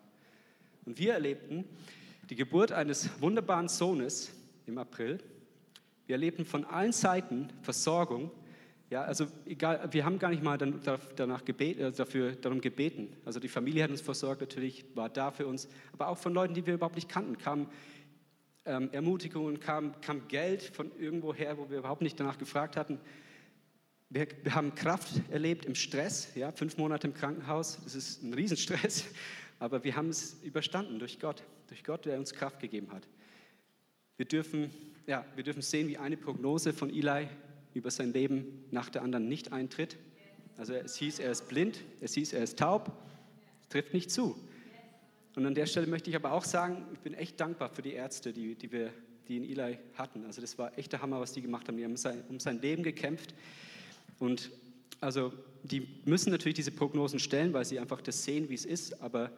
Und 0.84 0.98
wir 0.98 1.14
erlebten 1.14 1.64
die 2.28 2.36
Geburt 2.36 2.72
eines 2.72 3.08
wunderbaren 3.20 3.68
Sohnes 3.68 4.30
im 4.66 4.76
April. 4.76 5.18
Wir 6.06 6.16
erlebten 6.16 6.44
von 6.44 6.64
allen 6.64 6.92
Seiten 6.92 7.48
Versorgung 7.62 8.30
ja, 8.90 9.04
also 9.04 9.26
egal, 9.46 9.88
wir 9.92 10.04
haben 10.04 10.18
gar 10.18 10.30
nicht 10.30 10.42
mal 10.42 10.58
danach 11.14 11.44
gebet, 11.44 11.78
äh, 11.78 11.92
dafür, 11.92 12.32
darum 12.32 12.60
gebeten. 12.60 13.12
Also 13.24 13.38
die 13.38 13.48
Familie 13.48 13.84
hat 13.84 13.90
uns 13.90 14.00
versorgt, 14.00 14.40
natürlich 14.40 14.84
war 14.96 15.08
da 15.08 15.30
für 15.30 15.46
uns, 15.46 15.68
aber 15.92 16.08
auch 16.08 16.18
von 16.18 16.34
Leuten, 16.34 16.54
die 16.54 16.66
wir 16.66 16.74
überhaupt 16.74 16.96
nicht 16.96 17.08
kannten, 17.08 17.38
kam 17.38 17.68
ähm, 18.66 18.90
Ermutigungen, 18.92 19.60
kam, 19.60 20.00
kam 20.00 20.28
Geld 20.28 20.62
von 20.62 20.90
irgendwoher, 20.98 21.58
wo 21.58 21.70
wir 21.70 21.78
überhaupt 21.78 22.02
nicht 22.02 22.18
danach 22.20 22.38
gefragt 22.38 22.76
hatten. 22.76 23.00
Wir, 24.08 24.26
wir, 24.42 24.54
haben 24.54 24.74
Kraft 24.74 25.22
erlebt 25.30 25.64
im 25.64 25.74
Stress, 25.74 26.34
ja, 26.34 26.52
fünf 26.52 26.76
Monate 26.76 27.06
im 27.06 27.14
Krankenhaus, 27.14 27.78
das 27.84 27.94
ist 27.94 28.22
ein 28.22 28.34
Riesenstress, 28.34 29.04
aber 29.58 29.84
wir 29.84 29.96
haben 29.96 30.08
es 30.08 30.34
überstanden 30.42 30.98
durch 30.98 31.20
Gott, 31.20 31.44
durch 31.68 31.84
Gott, 31.84 32.04
der 32.06 32.18
uns 32.18 32.32
Kraft 32.32 32.60
gegeben 32.60 32.90
hat. 32.92 33.06
Wir 34.16 34.26
dürfen, 34.26 34.70
ja, 35.06 35.24
wir 35.36 35.44
dürfen 35.44 35.62
sehen, 35.62 35.88
wie 35.88 35.96
eine 35.96 36.16
Prognose 36.16 36.72
von 36.72 36.90
Eli 36.90 37.28
über 37.72 37.90
sein 37.90 38.12
Leben 38.12 38.64
nach 38.70 38.90
der 38.90 39.02
anderen 39.02 39.28
nicht 39.28 39.52
eintritt. 39.52 39.96
Also 40.56 40.74
es 40.74 40.96
hieß, 40.96 41.20
er 41.20 41.30
ist 41.30 41.48
blind, 41.48 41.82
es 42.00 42.14
hieß, 42.14 42.32
er 42.32 42.42
ist 42.42 42.58
taub, 42.58 42.92
trifft 43.70 43.94
nicht 43.94 44.10
zu. 44.10 44.36
Und 45.36 45.46
an 45.46 45.54
der 45.54 45.66
Stelle 45.66 45.86
möchte 45.86 46.10
ich 46.10 46.16
aber 46.16 46.32
auch 46.32 46.44
sagen, 46.44 46.86
ich 46.92 47.00
bin 47.00 47.14
echt 47.14 47.40
dankbar 47.40 47.70
für 47.70 47.82
die 47.82 47.92
Ärzte, 47.92 48.32
die, 48.32 48.54
die 48.54 48.72
wir 48.72 48.92
die 49.28 49.36
in 49.36 49.44
Eli 49.44 49.78
hatten. 49.94 50.24
Also 50.24 50.40
das 50.40 50.58
war 50.58 50.76
echt 50.76 50.92
der 50.92 51.02
Hammer, 51.02 51.20
was 51.20 51.32
die 51.32 51.40
gemacht 51.40 51.68
haben. 51.68 51.76
Die 51.76 51.84
haben 51.84 51.96
sein, 51.96 52.24
um 52.28 52.40
sein 52.40 52.60
Leben 52.60 52.82
gekämpft. 52.82 53.32
Und 54.18 54.50
also 55.00 55.32
die 55.62 55.86
müssen 56.04 56.30
natürlich 56.30 56.56
diese 56.56 56.72
Prognosen 56.72 57.20
stellen, 57.20 57.52
weil 57.52 57.64
sie 57.64 57.78
einfach 57.78 58.00
das 58.00 58.24
sehen, 58.24 58.48
wie 58.48 58.54
es 58.54 58.64
ist. 58.64 59.00
Aber 59.00 59.30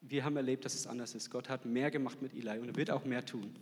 wir 0.00 0.24
haben 0.24 0.36
erlebt, 0.36 0.64
dass 0.64 0.74
es 0.74 0.88
anders 0.88 1.14
ist. 1.14 1.30
Gott 1.30 1.48
hat 1.48 1.64
mehr 1.64 1.92
gemacht 1.92 2.20
mit 2.22 2.34
Eli 2.34 2.58
und 2.58 2.68
er 2.68 2.76
wird 2.76 2.90
auch 2.90 3.04
mehr 3.04 3.24
tun. 3.24 3.54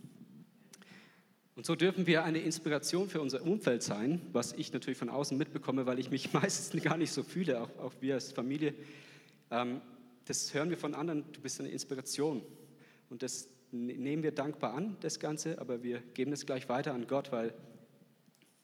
Und 1.55 1.67
so 1.67 1.75
dürfen 1.75 2.07
wir 2.07 2.23
eine 2.23 2.39
Inspiration 2.39 3.07
für 3.09 3.21
unser 3.21 3.43
Umfeld 3.43 3.83
sein, 3.83 4.21
was 4.31 4.53
ich 4.53 4.73
natürlich 4.73 4.97
von 4.97 5.09
außen 5.09 5.37
mitbekomme, 5.37 5.85
weil 5.85 5.99
ich 5.99 6.09
mich 6.09 6.33
meistens 6.33 6.81
gar 6.81 6.97
nicht 6.97 7.11
so 7.11 7.21
fühle, 7.21 7.61
auch, 7.61 7.69
auch 7.77 7.93
wir 8.01 8.15
als 8.15 8.31
Familie. 8.31 8.73
Ähm, 9.51 9.81
das 10.25 10.53
hören 10.53 10.69
wir 10.69 10.77
von 10.77 10.93
anderen, 10.93 11.31
du 11.31 11.41
bist 11.41 11.59
eine 11.59 11.69
Inspiration. 11.69 12.41
Und 13.09 13.23
das 13.23 13.49
ne-, 13.71 13.97
nehmen 13.97 14.23
wir 14.23 14.31
dankbar 14.31 14.73
an, 14.73 14.97
das 15.01 15.19
Ganze, 15.19 15.59
aber 15.59 15.83
wir 15.83 15.99
geben 16.13 16.31
es 16.31 16.45
gleich 16.45 16.69
weiter 16.69 16.93
an 16.93 17.07
Gott, 17.07 17.31
weil 17.31 17.53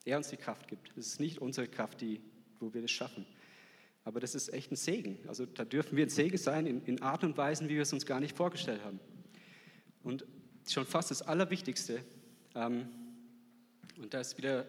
er 0.06 0.17
uns 0.17 0.30
die 0.30 0.38
Kraft 0.38 0.67
gibt. 0.67 0.91
Es 0.98 1.08
ist 1.08 1.19
nicht 1.19 1.39
unsere 1.39 1.67
Kraft, 1.67 2.02
die, 2.02 2.22
wo 2.60 2.74
wir 2.74 2.82
das 2.82 2.91
schaffen. 2.91 3.26
Aber 4.04 4.19
das 4.19 4.34
ist 4.34 4.54
echt 4.54 4.72
ein 4.72 4.76
Segen. 4.76 5.19
Also 5.28 5.45
da 5.45 5.65
dürfen 5.65 5.98
wir 5.98 6.06
ein 6.06 6.10
Segen 6.10 6.38
sein 6.38 6.65
in, 6.65 6.84
in 6.86 7.02
Art 7.02 7.24
und 7.24 7.38
Weisen, 7.38 7.69
wie 7.69 7.76
wir 7.76 7.84
es 7.84 7.93
uns 7.93 8.06
gar 8.06 8.19
nicht 8.19 8.36
vorgestellt 8.36 8.84
haben. 8.84 9.00
Und 10.04 10.26
schon 10.67 10.86
fast 10.86 11.12
das 11.12 11.22
Allerwichtigste, 11.22 12.04
ähm, 12.56 12.88
und 13.98 14.13
da 14.13 14.22
ist 14.22 14.38
wieder, 14.38 14.65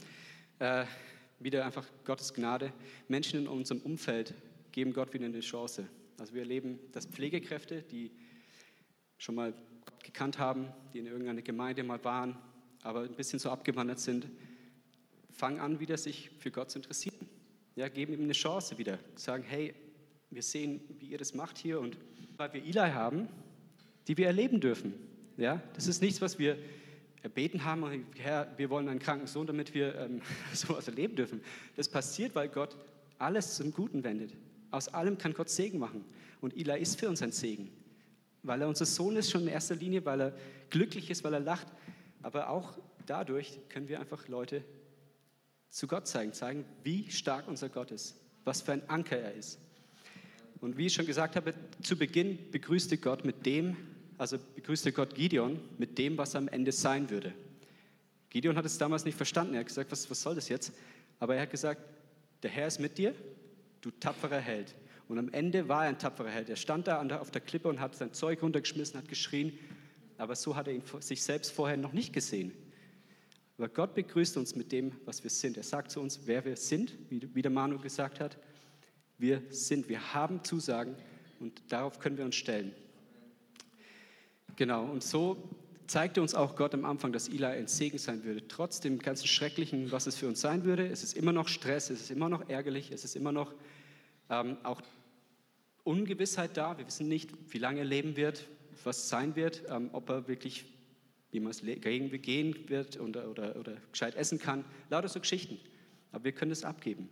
äh, 0.60 0.84
wieder 1.40 1.64
einfach 1.64 1.86
Gottes 2.04 2.32
Gnade. 2.32 2.72
Menschen 3.08 3.40
in 3.40 3.48
unserem 3.48 3.80
Umfeld 3.80 4.34
geben 4.72 4.92
Gott 4.92 5.12
wieder 5.12 5.26
eine 5.26 5.40
Chance. 5.40 5.88
Also 6.18 6.34
wir 6.34 6.42
erleben, 6.42 6.78
dass 6.92 7.06
Pflegekräfte, 7.06 7.82
die 7.82 8.10
schon 9.18 9.34
mal 9.34 9.52
Gott 9.84 10.04
gekannt 10.04 10.38
haben, 10.38 10.68
die 10.92 10.98
in 10.98 11.06
irgendeiner 11.06 11.42
Gemeinde 11.42 11.82
mal 11.82 12.02
waren, 12.04 12.36
aber 12.82 13.02
ein 13.02 13.14
bisschen 13.14 13.38
so 13.38 13.50
abgewandert 13.50 14.00
sind, 14.00 14.28
fangen 15.30 15.60
an, 15.60 15.80
wieder 15.80 15.96
sich 15.96 16.30
für 16.38 16.50
Gott 16.50 16.70
zu 16.70 16.78
interessieren. 16.78 17.28
Ja, 17.76 17.88
geben 17.88 18.12
ihm 18.12 18.22
eine 18.22 18.32
Chance 18.32 18.78
wieder. 18.78 18.98
Sagen, 19.14 19.44
hey, 19.44 19.74
wir 20.30 20.42
sehen, 20.42 20.80
wie 20.98 21.06
ihr 21.06 21.18
das 21.18 21.34
macht 21.34 21.58
hier 21.58 21.80
und 21.80 21.96
weil 22.36 22.52
wir 22.52 22.62
Eli 22.62 22.90
haben, 22.92 23.28
die 24.06 24.16
wir 24.16 24.26
erleben 24.26 24.60
dürfen. 24.60 24.94
Ja, 25.36 25.62
das 25.74 25.86
ist 25.86 26.02
nichts, 26.02 26.20
was 26.20 26.38
wir 26.38 26.58
erbeten 27.22 27.64
haben, 27.64 28.06
Herr, 28.16 28.52
wir 28.56 28.70
wollen 28.70 28.88
einen 28.88 28.98
kranken 28.98 29.26
Sohn, 29.26 29.46
damit 29.46 29.74
wir 29.74 29.94
ähm, 29.96 30.20
sowas 30.52 30.88
erleben 30.88 31.16
dürfen. 31.16 31.40
Das 31.76 31.88
passiert, 31.88 32.34
weil 32.34 32.48
Gott 32.48 32.76
alles 33.18 33.56
zum 33.56 33.72
Guten 33.72 34.04
wendet. 34.04 34.32
Aus 34.70 34.88
allem 34.88 35.18
kann 35.18 35.34
Gott 35.34 35.50
Segen 35.50 35.78
machen. 35.78 36.04
Und 36.40 36.56
Eli 36.56 36.80
ist 36.80 36.98
für 36.98 37.08
uns 37.08 37.22
ein 37.22 37.32
Segen, 37.32 37.70
weil 38.42 38.62
er 38.62 38.68
unser 38.68 38.86
Sohn 38.86 39.16
ist 39.16 39.30
schon 39.30 39.42
in 39.42 39.48
erster 39.48 39.74
Linie, 39.74 40.04
weil 40.04 40.20
er 40.20 40.32
glücklich 40.70 41.10
ist, 41.10 41.24
weil 41.24 41.34
er 41.34 41.40
lacht. 41.40 41.66
Aber 42.22 42.50
auch 42.50 42.78
dadurch 43.06 43.58
können 43.68 43.88
wir 43.88 44.00
einfach 44.00 44.28
Leute 44.28 44.62
zu 45.70 45.86
Gott 45.86 46.06
zeigen, 46.06 46.32
zeigen, 46.32 46.64
wie 46.82 47.10
stark 47.10 47.48
unser 47.48 47.68
Gott 47.68 47.90
ist, 47.90 48.16
was 48.44 48.62
für 48.62 48.72
ein 48.72 48.88
Anker 48.88 49.18
er 49.18 49.34
ist. 49.34 49.58
Und 50.60 50.76
wie 50.76 50.86
ich 50.86 50.94
schon 50.94 51.06
gesagt 51.06 51.36
habe, 51.36 51.54
zu 51.82 51.96
Beginn 51.96 52.50
begrüßte 52.50 52.98
Gott 52.98 53.24
mit 53.24 53.46
dem, 53.46 53.76
also 54.16 54.38
begrüßte 54.56 54.92
Gott 54.92 55.14
Gideon 55.14 55.60
mit 55.78 55.98
dem, 55.98 56.18
was 56.18 56.34
am 56.34 56.48
Ende 56.48 56.72
sein 56.72 57.10
würde. 57.10 57.32
Gideon 58.30 58.56
hat 58.56 58.64
es 58.64 58.76
damals 58.76 59.04
nicht 59.04 59.16
verstanden. 59.16 59.54
Er 59.54 59.60
hat 59.60 59.68
gesagt, 59.68 59.90
was, 59.92 60.10
was 60.10 60.20
soll 60.20 60.34
das 60.34 60.48
jetzt? 60.48 60.72
Aber 61.20 61.36
er 61.36 61.42
hat 61.42 61.50
gesagt, 61.50 61.80
der 62.42 62.50
Herr 62.50 62.66
ist 62.66 62.80
mit 62.80 62.98
dir, 62.98 63.14
du 63.80 63.90
tapferer 63.90 64.40
Held. 64.40 64.74
Und 65.08 65.18
am 65.18 65.30
Ende 65.30 65.68
war 65.68 65.84
er 65.84 65.90
ein 65.90 65.98
tapferer 65.98 66.30
Held. 66.30 66.50
Er 66.50 66.56
stand 66.56 66.86
da 66.86 67.00
auf 67.18 67.30
der 67.30 67.40
Klippe 67.40 67.68
und 67.68 67.80
hat 67.80 67.94
sein 67.94 68.12
Zeug 68.12 68.42
runtergeschmissen, 68.42 68.98
hat 68.98 69.08
geschrien. 69.08 69.58
Aber 70.18 70.36
so 70.36 70.56
hat 70.56 70.66
er 70.66 70.74
ihn, 70.74 70.82
sich 71.00 71.22
selbst 71.22 71.52
vorher 71.52 71.76
noch 71.76 71.92
nicht 71.92 72.12
gesehen. 72.12 72.52
Aber 73.56 73.68
Gott 73.68 73.94
begrüßt 73.94 74.36
uns 74.36 74.54
mit 74.54 74.70
dem, 74.70 74.92
was 75.04 75.22
wir 75.22 75.30
sind. 75.30 75.56
Er 75.56 75.62
sagt 75.62 75.90
zu 75.90 76.00
uns, 76.00 76.20
wer 76.26 76.44
wir 76.44 76.56
sind, 76.56 76.96
wie 77.10 77.42
der 77.42 77.50
Manu 77.50 77.78
gesagt 77.78 78.20
hat. 78.20 78.38
Wir 79.16 79.42
sind, 79.50 79.88
wir 79.88 80.14
haben 80.14 80.44
Zusagen 80.44 80.94
und 81.40 81.60
darauf 81.68 81.98
können 81.98 82.16
wir 82.18 82.24
uns 82.24 82.36
stellen. 82.36 82.72
Genau, 84.54 84.84
und 84.84 85.02
so 85.02 85.57
zeigte 85.88 86.22
uns 86.22 86.34
auch 86.34 86.54
Gott 86.54 86.74
am 86.74 86.84
Anfang, 86.84 87.12
dass 87.12 87.28
Eli 87.28 87.44
ein 87.44 87.66
Segen 87.66 87.98
sein 87.98 88.22
würde. 88.22 88.46
Trotz 88.46 88.80
dem 88.80 88.98
ganzen 88.98 89.26
Schrecklichen, 89.26 89.90
was 89.90 90.06
es 90.06 90.16
für 90.16 90.28
uns 90.28 90.40
sein 90.40 90.64
würde. 90.64 90.86
Es 90.86 91.02
ist 91.02 91.16
immer 91.16 91.32
noch 91.32 91.48
Stress, 91.48 91.90
es 91.90 92.02
ist 92.02 92.10
immer 92.10 92.28
noch 92.28 92.48
ärgerlich, 92.48 92.92
es 92.92 93.04
ist 93.04 93.16
immer 93.16 93.32
noch 93.32 93.54
ähm, 94.30 94.58
auch 94.62 94.82
Ungewissheit 95.84 96.56
da. 96.56 96.76
Wir 96.78 96.86
wissen 96.86 97.08
nicht, 97.08 97.30
wie 97.48 97.58
lange 97.58 97.80
er 97.80 97.86
leben 97.86 98.16
wird, 98.16 98.46
was 98.84 99.08
sein 99.08 99.34
wird, 99.34 99.62
ähm, 99.68 99.88
ob 99.92 100.10
er 100.10 100.28
wirklich 100.28 100.66
jemals 101.30 101.62
gehen 101.62 102.68
wird 102.68 103.00
oder, 103.00 103.30
oder, 103.30 103.56
oder 103.56 103.76
gescheit 103.90 104.14
essen 104.14 104.38
kann. 104.38 104.64
Lauter 104.90 105.08
so 105.08 105.20
Geschichten. 105.20 105.58
Aber 106.12 106.24
wir 106.24 106.32
können 106.32 106.52
es 106.52 106.64
abgeben. 106.64 107.08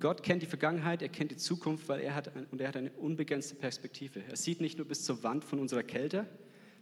Gott 0.00 0.22
kennt 0.22 0.42
die 0.42 0.46
Vergangenheit, 0.46 1.02
er 1.02 1.08
kennt 1.08 1.30
die 1.30 1.36
Zukunft, 1.36 1.88
weil 1.88 2.00
er 2.00 2.14
hat, 2.14 2.32
und 2.50 2.60
er 2.60 2.68
hat 2.68 2.76
eine 2.76 2.90
unbegrenzte 2.92 3.54
Perspektive. 3.54 4.22
Er 4.28 4.36
sieht 4.36 4.60
nicht 4.60 4.78
nur 4.78 4.86
bis 4.86 5.04
zur 5.04 5.22
Wand 5.22 5.44
von 5.44 5.58
unserer 5.58 5.82
Kälte, 5.82 6.26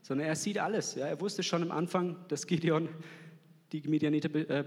sondern 0.03 0.27
er 0.27 0.37
sieht 0.37 0.59
alles. 0.59 0.97
Ja, 0.97 1.07
er 1.07 1.21
wusste 1.21 1.43
schon 1.43 1.63
am 1.63 1.71
Anfang, 1.71 2.17
dass 2.29 2.47
Gideon 2.47 2.89
die 3.73 3.81
Midianiter 3.89 4.35
äh, 4.35 4.65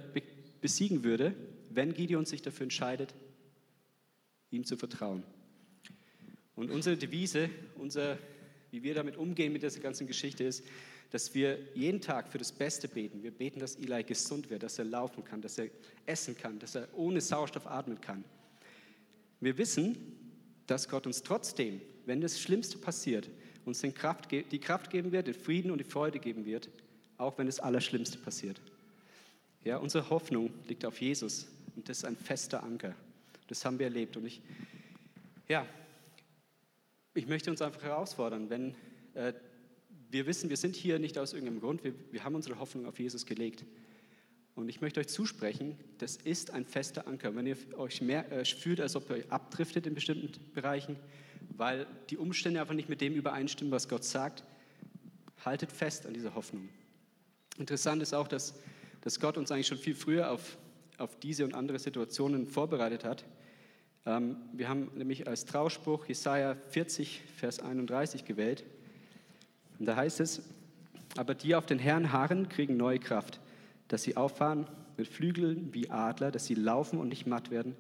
besiegen 0.62 1.04
würde, 1.04 1.36
wenn 1.70 1.94
Gideon 1.94 2.26
sich 2.26 2.42
dafür 2.42 2.64
entscheidet, 2.64 3.14
ihm 4.50 4.64
zu 4.64 4.78
vertrauen. 4.78 5.24
Und 6.56 6.72
unsere 6.72 6.98
Devise, 6.98 7.50
unser, 7.76 8.18
wie 8.72 8.82
wir 8.82 8.96
damit 8.96 9.18
umgehen 9.18 9.52
mit 9.52 9.62
dieser 9.62 9.82
ganzen 9.82 10.08
Geschichte 10.08 10.46
ist, 10.46 10.64
dass 11.12 11.36
wir 11.36 11.60
jeden 11.76 12.02
Tag 12.02 12.30
für 12.30 12.38
das 12.38 12.52
Beste 12.52 12.88
beten. 12.88 13.22
Wir 13.22 13.32
beten, 13.32 13.60
dass 13.60 13.76
Eli 13.76 14.04
gesund 14.04 14.50
wird, 14.50 14.64
dass 14.64 14.80
er 14.80 14.86
laufen 14.86 15.24
kann, 15.24 15.42
dass 15.42 15.58
er 15.58 15.70
essen 16.06 16.38
kann, 16.38 16.60
dass 16.60 16.76
er 16.76 16.88
ohne 16.96 17.22
Sauerstoff 17.22 17.68
atmen 17.68 18.00
kann. 18.02 18.24
Wir 19.40 19.58
wissen, 19.58 19.98
dass 20.66 20.90
Gott 20.90 21.06
uns 21.06 21.22
trotzdem, 21.22 21.82
wenn 22.06 22.22
das 22.22 22.40
Schlimmste 22.40 22.78
passiert, 22.78 23.30
uns 23.66 23.82
den 23.82 23.94
Kraft, 23.94 24.32
die 24.32 24.60
Kraft 24.60 24.90
geben 24.90 25.12
wird, 25.12 25.28
den 25.28 25.34
Frieden 25.34 25.72
und 25.72 25.80
die 25.80 25.86
Freude 25.86 26.20
geben 26.20 26.46
wird, 26.46 26.70
auch 27.18 27.38
wenn 27.38 27.48
das 27.48 27.60
Allerschlimmste 27.60 28.18
passiert. 28.18 28.62
Ja, 29.64 29.78
unsere 29.78 30.10
Hoffnung 30.10 30.52
liegt 30.68 30.86
auf 30.86 31.02
Jesus 31.02 31.48
und 31.76 31.90
das 31.90 32.00
ist 32.00 32.06
ein 32.06 32.16
fester 32.16 32.64
Anker. 32.64 32.94
Das 33.48 33.66
haben 33.66 33.80
wir 33.80 33.88
erlebt 33.88 34.18
und 34.18 34.26
ich, 34.26 34.42
ja, 35.48 35.66
ich 37.14 37.28
möchte 37.28 37.50
uns 37.50 37.62
einfach 37.62 37.82
herausfordern, 37.82 38.50
wenn 38.50 38.76
äh, 39.14 39.34
wir 40.10 40.28
wissen, 40.28 40.50
wir 40.50 40.58
sind 40.58 40.76
hier 40.76 41.00
nicht 41.00 41.18
aus 41.18 41.34
irgendeinem 41.34 41.62
Grund, 41.62 41.84
wir, 41.84 41.94
wir 42.12 42.24
haben 42.24 42.36
unsere 42.36 42.60
Hoffnung 42.60 42.86
auf 42.86 43.00
Jesus 43.00 43.26
gelegt. 43.26 43.66
Und 44.56 44.70
ich 44.70 44.80
möchte 44.80 45.02
euch 45.02 45.10
zusprechen, 45.10 45.78
das 45.98 46.16
ist 46.16 46.52
ein 46.52 46.66
fester 46.66 47.08
Anker. 47.08 47.36
Wenn 47.36 47.46
ihr 47.46 47.58
euch 47.78 48.02
mehr, 48.02 48.32
äh, 48.32 48.46
fühlt, 48.46 48.80
als 48.80 48.96
ob 48.96 49.10
ihr 49.10 49.18
euch 49.18 49.32
abdriftet 49.32 49.86
in 49.86 49.94
bestimmten 49.94 50.32
Bereichen, 50.54 50.96
weil 51.58 51.86
die 52.10 52.18
Umstände 52.18 52.62
einfach 52.62 52.74
nicht 52.74 52.88
mit 52.88 53.02
dem 53.02 53.14
übereinstimmen, 53.14 53.72
was 53.72 53.90
Gott 53.90 54.06
sagt, 54.06 54.44
haltet 55.44 55.72
fest 55.72 56.06
an 56.06 56.14
dieser 56.14 56.36
Hoffnung. 56.36 56.70
Interessant 57.58 58.02
ist 58.02 58.14
auch, 58.14 58.28
dass, 58.28 58.56
dass 59.02 59.20
Gott 59.20 59.38
uns 59.38 59.52
eigentlich 59.52 59.68
schon 59.68 59.78
viel 59.78 59.96
früher 59.96 60.32
auf, 60.32 60.58
auf 60.98 61.20
diese 61.20 61.44
und 61.44 61.54
andere 61.54 61.78
Situationen 61.78 62.48
vorbereitet 62.48 63.04
hat. 63.04 63.26
Ähm, 64.06 64.38
wir 64.54 64.70
haben 64.70 64.90
nämlich 64.96 65.28
als 65.28 65.46
Trauspruch 65.46 66.06
Jesaja 66.06 66.56
40, 66.70 67.22
Vers 67.38 67.60
31 67.60 68.24
gewählt. 68.24 68.64
Und 69.80 69.86
da 69.86 69.98
heißt 69.98 70.22
es: 70.22 70.44
Aber 71.18 71.36
die 71.36 71.56
auf 71.56 71.66
den 71.66 71.80
Herrn 71.80 72.14
harren, 72.14 72.48
kriegen 72.48 72.78
neue 72.78 73.00
Kraft, 73.00 73.40
dass 73.88 74.04
sie 74.04 74.18
auffahren 74.18 74.68
mit 74.98 75.08
Flügeln 75.08 75.74
wie 75.74 75.90
Adler, 75.90 76.32
dass 76.32 76.46
sie 76.46 76.56
laufen 76.56 77.00
und 77.00 77.10
nicht 77.10 77.28
matt 77.28 77.52
werden, 77.52 77.76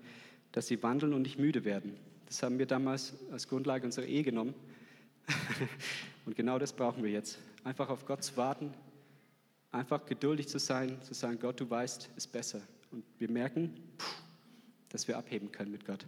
dass 0.51 0.67
sie 0.67 0.81
wandeln 0.83 1.13
und 1.13 1.23
nicht 1.23 1.39
müde 1.39 1.65
werden. 1.65 1.97
Das 2.25 2.41
haben 2.43 2.59
wir 2.59 2.65
damals 2.65 3.13
als 3.31 3.47
Grundlage 3.47 3.85
unserer 3.85 4.05
Ehe 4.05 4.23
genommen. 4.23 4.53
Und 6.25 6.35
genau 6.35 6.57
das 6.59 6.73
brauchen 6.73 7.03
wir 7.03 7.11
jetzt. 7.11 7.37
Einfach 7.63 7.89
auf 7.89 8.05
Gott 8.05 8.23
zu 8.23 8.35
warten, 8.37 8.73
einfach 9.71 10.05
geduldig 10.05 10.47
zu 10.47 10.59
sein, 10.59 11.01
zu 11.01 11.13
sagen, 11.13 11.39
Gott, 11.39 11.59
du 11.59 11.69
weißt, 11.69 12.09
ist 12.15 12.31
besser. 12.31 12.61
Und 12.91 13.03
wir 13.19 13.29
merken, 13.29 13.73
dass 14.89 15.07
wir 15.07 15.17
abheben 15.17 15.51
können 15.51 15.71
mit 15.71 15.85
Gott. 15.85 16.05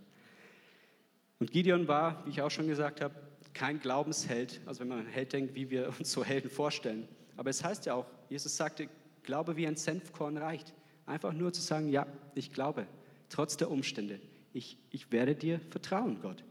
Und 1.39 1.51
Gideon 1.51 1.87
war, 1.87 2.25
wie 2.25 2.31
ich 2.31 2.41
auch 2.41 2.51
schon 2.51 2.67
gesagt 2.67 3.01
habe, 3.01 3.15
kein 3.53 3.79
Glaubensheld, 3.79 4.61
also 4.65 4.81
wenn 4.81 4.87
man 4.87 4.99
an 4.99 5.05
Held 5.07 5.33
denkt, 5.33 5.55
wie 5.55 5.69
wir 5.69 5.93
uns 5.99 6.11
so 6.11 6.23
Helden 6.23 6.49
vorstellen. 6.49 7.07
Aber 7.35 7.49
es 7.49 7.63
heißt 7.63 7.85
ja 7.85 7.95
auch, 7.95 8.05
Jesus 8.29 8.55
sagte, 8.55 8.89
Glaube 9.27 9.57
wie 9.57 9.67
ein 9.67 9.75
Senfkorn 9.75 10.37
reicht. 10.37 10.73
Einfach 11.05 11.33
nur 11.33 11.53
zu 11.53 11.61
sagen, 11.61 11.89
ja, 11.89 12.07
ich 12.33 12.51
glaube, 12.51 12.87
trotz 13.29 13.57
der 13.57 13.69
Umstände 13.69 14.19
ich, 14.57 14.77
ich 14.89 15.11
werde 15.11 15.35
dir 15.35 15.59
vertrauen, 15.69 16.19
Gott. 16.21 16.43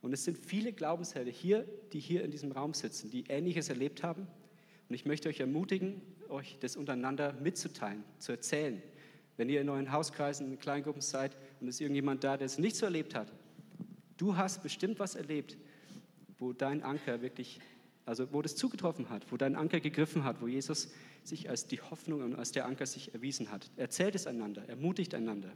Und 0.00 0.12
es 0.12 0.24
sind 0.24 0.38
viele 0.38 0.72
Glaubenshelden 0.72 1.32
hier, 1.32 1.66
die 1.92 2.00
hier 2.00 2.24
in 2.24 2.30
diesem 2.30 2.52
Raum 2.52 2.72
sitzen, 2.74 3.10
die 3.10 3.24
Ähnliches 3.28 3.68
erlebt 3.68 4.02
haben. 4.02 4.26
Und 4.88 4.94
ich 4.94 5.04
möchte 5.04 5.28
euch 5.28 5.40
ermutigen, 5.40 6.00
euch 6.28 6.56
das 6.60 6.76
untereinander 6.76 7.34
mitzuteilen, 7.34 8.04
zu 8.18 8.32
erzählen. 8.32 8.82
Wenn 9.36 9.48
ihr 9.48 9.60
in 9.60 9.68
euren 9.68 9.92
Hauskreisen, 9.92 10.50
in 10.50 10.58
Kleingruppen 10.58 11.02
seid 11.02 11.36
und 11.60 11.68
es 11.68 11.76
ist 11.76 11.80
irgendjemand 11.80 12.24
da, 12.24 12.36
der 12.36 12.46
es 12.46 12.58
nicht 12.58 12.76
so 12.76 12.86
erlebt 12.86 13.14
hat, 13.14 13.32
du 14.16 14.36
hast 14.36 14.62
bestimmt 14.62 14.98
was 14.98 15.14
erlebt, 15.14 15.56
wo 16.38 16.52
dein 16.52 16.82
Anker 16.82 17.22
wirklich, 17.22 17.60
also 18.04 18.32
wo 18.32 18.42
das 18.42 18.56
zugetroffen 18.56 19.10
hat, 19.10 19.30
wo 19.30 19.36
dein 19.36 19.56
Anker 19.56 19.80
gegriffen 19.80 20.24
hat, 20.24 20.40
wo 20.40 20.48
Jesus 20.48 20.90
sich 21.22 21.48
als 21.48 21.66
die 21.66 21.80
Hoffnung 21.80 22.22
und 22.22 22.34
als 22.34 22.52
der 22.52 22.66
Anker 22.66 22.86
sich 22.86 23.14
erwiesen 23.14 23.50
hat. 23.52 23.70
Erzählt 23.76 24.14
es 24.14 24.26
einander, 24.26 24.68
ermutigt 24.68 25.14
einander. 25.14 25.52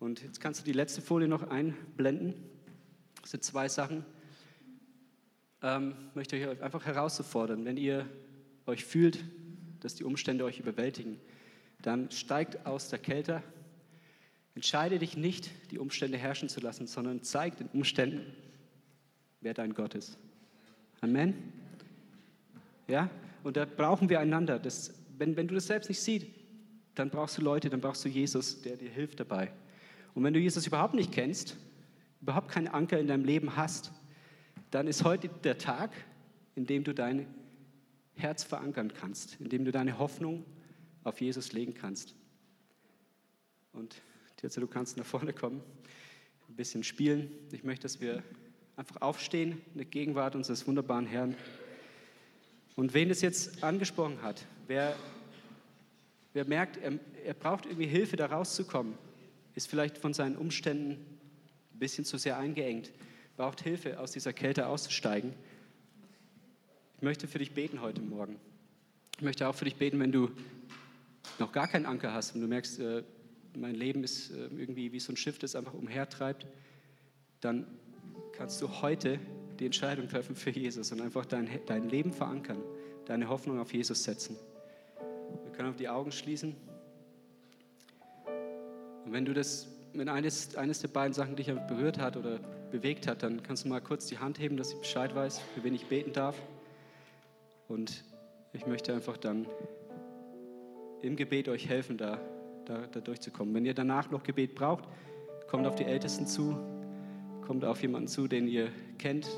Und 0.00 0.22
jetzt 0.22 0.40
kannst 0.40 0.60
du 0.60 0.64
die 0.64 0.72
letzte 0.72 1.00
Folie 1.00 1.28
noch 1.28 1.48
einblenden. 1.48 2.34
Das 3.22 3.30
sind 3.30 3.44
zwei 3.44 3.68
Sachen. 3.68 4.04
Ähm, 5.62 5.94
möchte 6.14 6.36
ich 6.36 6.46
euch 6.46 6.62
einfach 6.62 6.84
herauszufordern, 6.84 7.64
wenn 7.64 7.76
ihr 7.76 8.06
euch 8.66 8.84
fühlt, 8.84 9.24
dass 9.80 9.94
die 9.94 10.04
Umstände 10.04 10.44
euch 10.44 10.58
überwältigen, 10.58 11.20
dann 11.80 12.10
steigt 12.10 12.66
aus 12.66 12.88
der 12.88 12.98
Kälte. 12.98 13.42
Entscheide 14.54 14.98
dich 14.98 15.16
nicht, 15.16 15.50
die 15.70 15.78
Umstände 15.78 16.18
herrschen 16.18 16.48
zu 16.48 16.60
lassen, 16.60 16.86
sondern 16.86 17.22
zeig 17.22 17.56
den 17.56 17.68
Umständen, 17.68 18.34
wer 19.40 19.54
dein 19.54 19.74
Gott 19.74 19.94
ist. 19.94 20.18
Amen. 21.04 21.52
Ja? 22.88 23.10
Und 23.42 23.58
da 23.58 23.66
brauchen 23.66 24.08
wir 24.08 24.20
einander. 24.20 24.58
Das, 24.58 24.94
wenn, 25.18 25.36
wenn 25.36 25.46
du 25.46 25.54
das 25.54 25.66
selbst 25.66 25.88
nicht 25.88 26.00
siehst, 26.00 26.26
dann 26.94 27.10
brauchst 27.10 27.36
du 27.36 27.42
Leute, 27.42 27.68
dann 27.68 27.82
brauchst 27.82 28.04
du 28.06 28.08
Jesus, 28.08 28.62
der 28.62 28.76
dir 28.76 28.88
hilft 28.88 29.20
dabei. 29.20 29.52
Und 30.14 30.24
wenn 30.24 30.32
du 30.32 30.40
Jesus 30.40 30.66
überhaupt 30.66 30.94
nicht 30.94 31.12
kennst, 31.12 31.58
überhaupt 32.22 32.48
keinen 32.48 32.68
Anker 32.68 32.98
in 32.98 33.06
deinem 33.06 33.24
Leben 33.24 33.54
hast, 33.54 33.92
dann 34.70 34.86
ist 34.86 35.04
heute 35.04 35.28
der 35.28 35.58
Tag, 35.58 35.90
in 36.54 36.64
dem 36.64 36.84
du 36.84 36.94
dein 36.94 37.26
Herz 38.14 38.42
verankern 38.42 38.92
kannst, 38.94 39.38
in 39.40 39.50
dem 39.50 39.66
du 39.66 39.72
deine 39.72 39.98
Hoffnung 39.98 40.42
auf 41.02 41.20
Jesus 41.20 41.52
legen 41.52 41.74
kannst. 41.74 42.14
Und 43.74 44.00
jetzt, 44.40 44.56
du 44.56 44.66
kannst 44.66 44.96
nach 44.96 45.04
vorne 45.04 45.34
kommen, 45.34 45.60
ein 46.48 46.56
bisschen 46.56 46.82
spielen. 46.82 47.30
Ich 47.52 47.62
möchte, 47.62 47.82
dass 47.82 48.00
wir 48.00 48.22
einfach 48.76 49.00
aufstehen 49.00 49.62
in 49.72 49.78
der 49.78 49.86
Gegenwart 49.86 50.34
unseres 50.34 50.66
wunderbaren 50.66 51.06
Herrn. 51.06 51.36
Und 52.76 52.94
wen 52.94 53.10
es 53.10 53.20
jetzt 53.20 53.62
angesprochen 53.62 54.22
hat, 54.22 54.44
wer, 54.66 54.96
wer 56.32 56.44
merkt, 56.44 56.76
er, 56.78 56.98
er 57.24 57.34
braucht 57.34 57.66
irgendwie 57.66 57.86
Hilfe, 57.86 58.16
da 58.16 58.26
rauszukommen, 58.26 58.94
ist 59.54 59.68
vielleicht 59.68 59.98
von 59.98 60.12
seinen 60.12 60.36
Umständen 60.36 60.92
ein 60.92 61.78
bisschen 61.78 62.04
zu 62.04 62.18
sehr 62.18 62.36
eingeengt, 62.36 62.92
braucht 63.36 63.60
Hilfe, 63.62 64.00
aus 64.00 64.12
dieser 64.12 64.32
Kälte 64.32 64.66
auszusteigen. 64.66 65.32
Ich 66.96 67.02
möchte 67.02 67.28
für 67.28 67.38
dich 67.38 67.52
beten 67.52 67.80
heute 67.80 68.00
Morgen. 68.00 68.36
Ich 69.16 69.22
möchte 69.22 69.48
auch 69.48 69.54
für 69.54 69.64
dich 69.64 69.76
beten, 69.76 70.00
wenn 70.00 70.10
du 70.10 70.30
noch 71.38 71.52
gar 71.52 71.68
keinen 71.68 71.86
Anker 71.86 72.12
hast 72.12 72.34
und 72.34 72.40
du 72.40 72.48
merkst, 72.48 72.80
äh, 72.80 73.04
mein 73.56 73.74
Leben 73.74 74.02
ist 74.02 74.30
äh, 74.30 74.46
irgendwie 74.46 74.92
wie 74.92 75.00
so 75.00 75.12
ein 75.12 75.16
Schiff, 75.16 75.38
das 75.38 75.54
einfach 75.54 75.74
umhertreibt, 75.74 76.46
dann 77.40 77.66
kannst 78.36 78.60
du 78.62 78.82
heute 78.82 79.18
die 79.58 79.66
Entscheidung 79.66 80.08
treffen 80.08 80.34
für 80.34 80.50
Jesus 80.50 80.92
und 80.92 81.00
einfach 81.00 81.24
dein, 81.24 81.48
dein 81.66 81.88
Leben 81.88 82.12
verankern, 82.12 82.58
deine 83.06 83.28
Hoffnung 83.28 83.60
auf 83.60 83.72
Jesus 83.72 84.04
setzen. 84.04 84.36
Wir 85.44 85.52
können 85.52 85.72
auch 85.72 85.76
die 85.76 85.88
Augen 85.88 86.12
schließen. 86.12 86.54
Und 89.04 89.12
wenn 89.12 89.24
du 89.24 89.34
das 89.34 89.68
wenn 89.94 90.08
eines, 90.08 90.56
eines 90.56 90.80
der 90.80 90.88
beiden 90.88 91.14
Sachen 91.14 91.36
dich 91.36 91.46
berührt 91.46 91.98
hat 91.98 92.16
oder 92.16 92.40
bewegt 92.70 93.06
hat, 93.06 93.22
dann 93.22 93.42
kannst 93.42 93.64
du 93.64 93.68
mal 93.68 93.80
kurz 93.80 94.06
die 94.06 94.18
Hand 94.18 94.38
heben, 94.40 94.56
dass 94.56 94.72
ich 94.72 94.78
Bescheid 94.78 95.14
weiß, 95.14 95.38
für 95.38 95.62
wen 95.62 95.74
ich 95.74 95.86
beten 95.86 96.12
darf. 96.12 96.36
Und 97.68 98.04
ich 98.52 98.66
möchte 98.66 98.92
einfach 98.92 99.16
dann 99.16 99.46
im 101.00 101.16
Gebet 101.16 101.48
euch 101.48 101.68
helfen, 101.68 101.96
da, 101.96 102.18
da, 102.64 102.86
da 102.90 103.00
durchzukommen. 103.00 103.54
Wenn 103.54 103.64
ihr 103.64 103.74
danach 103.74 104.10
noch 104.10 104.24
Gebet 104.24 104.54
braucht, 104.54 104.84
kommt 105.48 105.66
auf 105.66 105.76
die 105.76 105.84
Ältesten 105.84 106.26
zu, 106.26 106.58
kommt 107.46 107.64
auf 107.64 107.82
jemanden 107.82 108.08
zu, 108.08 108.26
den 108.26 108.48
ihr 108.48 108.70
kennt, 108.98 109.28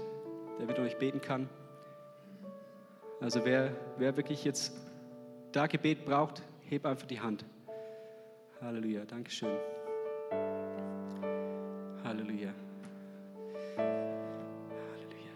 der 0.58 0.66
mit 0.66 0.78
euch 0.78 0.96
beten 0.96 1.20
kann. 1.20 1.48
Also 3.20 3.44
wer, 3.44 3.72
wer 3.98 4.16
wirklich 4.16 4.44
jetzt 4.44 4.72
da 5.52 5.66
Gebet 5.66 6.04
braucht, 6.04 6.42
heb 6.68 6.86
einfach 6.86 7.06
die 7.06 7.20
Hand. 7.20 7.44
Halleluja, 8.60 9.04
Dankeschön. 9.04 9.56
Halleluja. 12.04 12.52
Halleluja. 13.76 15.32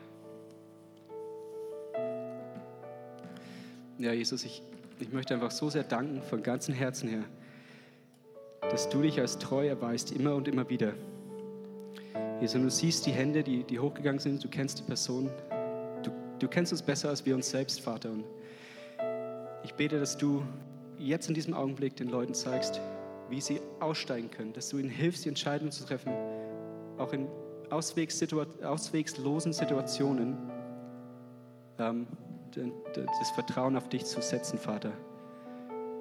Ja, 3.99 4.13
Jesus, 4.13 4.45
ich, 4.45 4.63
ich 5.01 5.13
möchte 5.13 5.35
einfach 5.35 5.51
so 5.51 5.71
sehr 5.71 5.85
danken 5.85 6.23
von 6.23 6.43
ganzem 6.43 6.75
Herzen 6.75 7.09
her, 7.09 7.25
dass 8.61 8.89
du 8.89 9.03
dich 9.03 9.19
als 9.21 9.39
treu 9.39 9.67
erweist, 9.67 10.13
immer 10.13 10.35
und 10.35 10.49
immer 10.49 10.69
wieder. 10.69 10.95
Jesus, 12.41 12.63
du 12.63 12.71
siehst 12.71 13.05
die 13.05 13.13
Hände, 13.13 13.43
die, 13.43 13.65
die 13.65 13.79
hochgegangen 13.79 14.19
sind, 14.19 14.43
du 14.43 14.49
kennst 14.49 14.79
die 14.79 14.83
Person, 14.83 15.31
du, 16.03 16.11
du 16.39 16.49
kennst 16.49 16.73
uns 16.73 16.81
besser 16.81 17.11
als 17.11 17.27
wir 17.27 17.35
uns 17.35 17.51
selbst, 17.51 17.83
Vater. 17.83 18.11
Und 18.11 18.25
ich 19.63 19.75
bete, 19.75 20.01
dass 20.01 20.17
du 20.17 20.43
jetzt 20.99 21.29
in 21.29 21.35
diesem 21.35 21.53
Augenblick 21.53 21.97
den 21.97 22.09
Leuten 22.09 22.33
zeigst, 22.33 22.81
wie 23.29 23.43
sie 23.43 23.61
aussteigen 23.79 24.31
können, 24.31 24.55
dass 24.55 24.71
du 24.71 24.79
ihnen 24.79 24.89
hilfst, 24.89 25.27
die 25.27 25.29
Entscheidung 25.29 25.71
zu 25.71 25.85
treffen, 25.85 26.13
auch 26.97 27.13
in 27.13 27.29
auswegslosen 27.69 29.53
Situationen 29.53 30.37
ähm, 31.79 32.07
das 32.95 33.31
Vertrauen 33.35 33.77
auf 33.77 33.89
dich 33.91 34.07
zu 34.07 34.21
setzen, 34.23 34.59
Vater. 34.59 34.93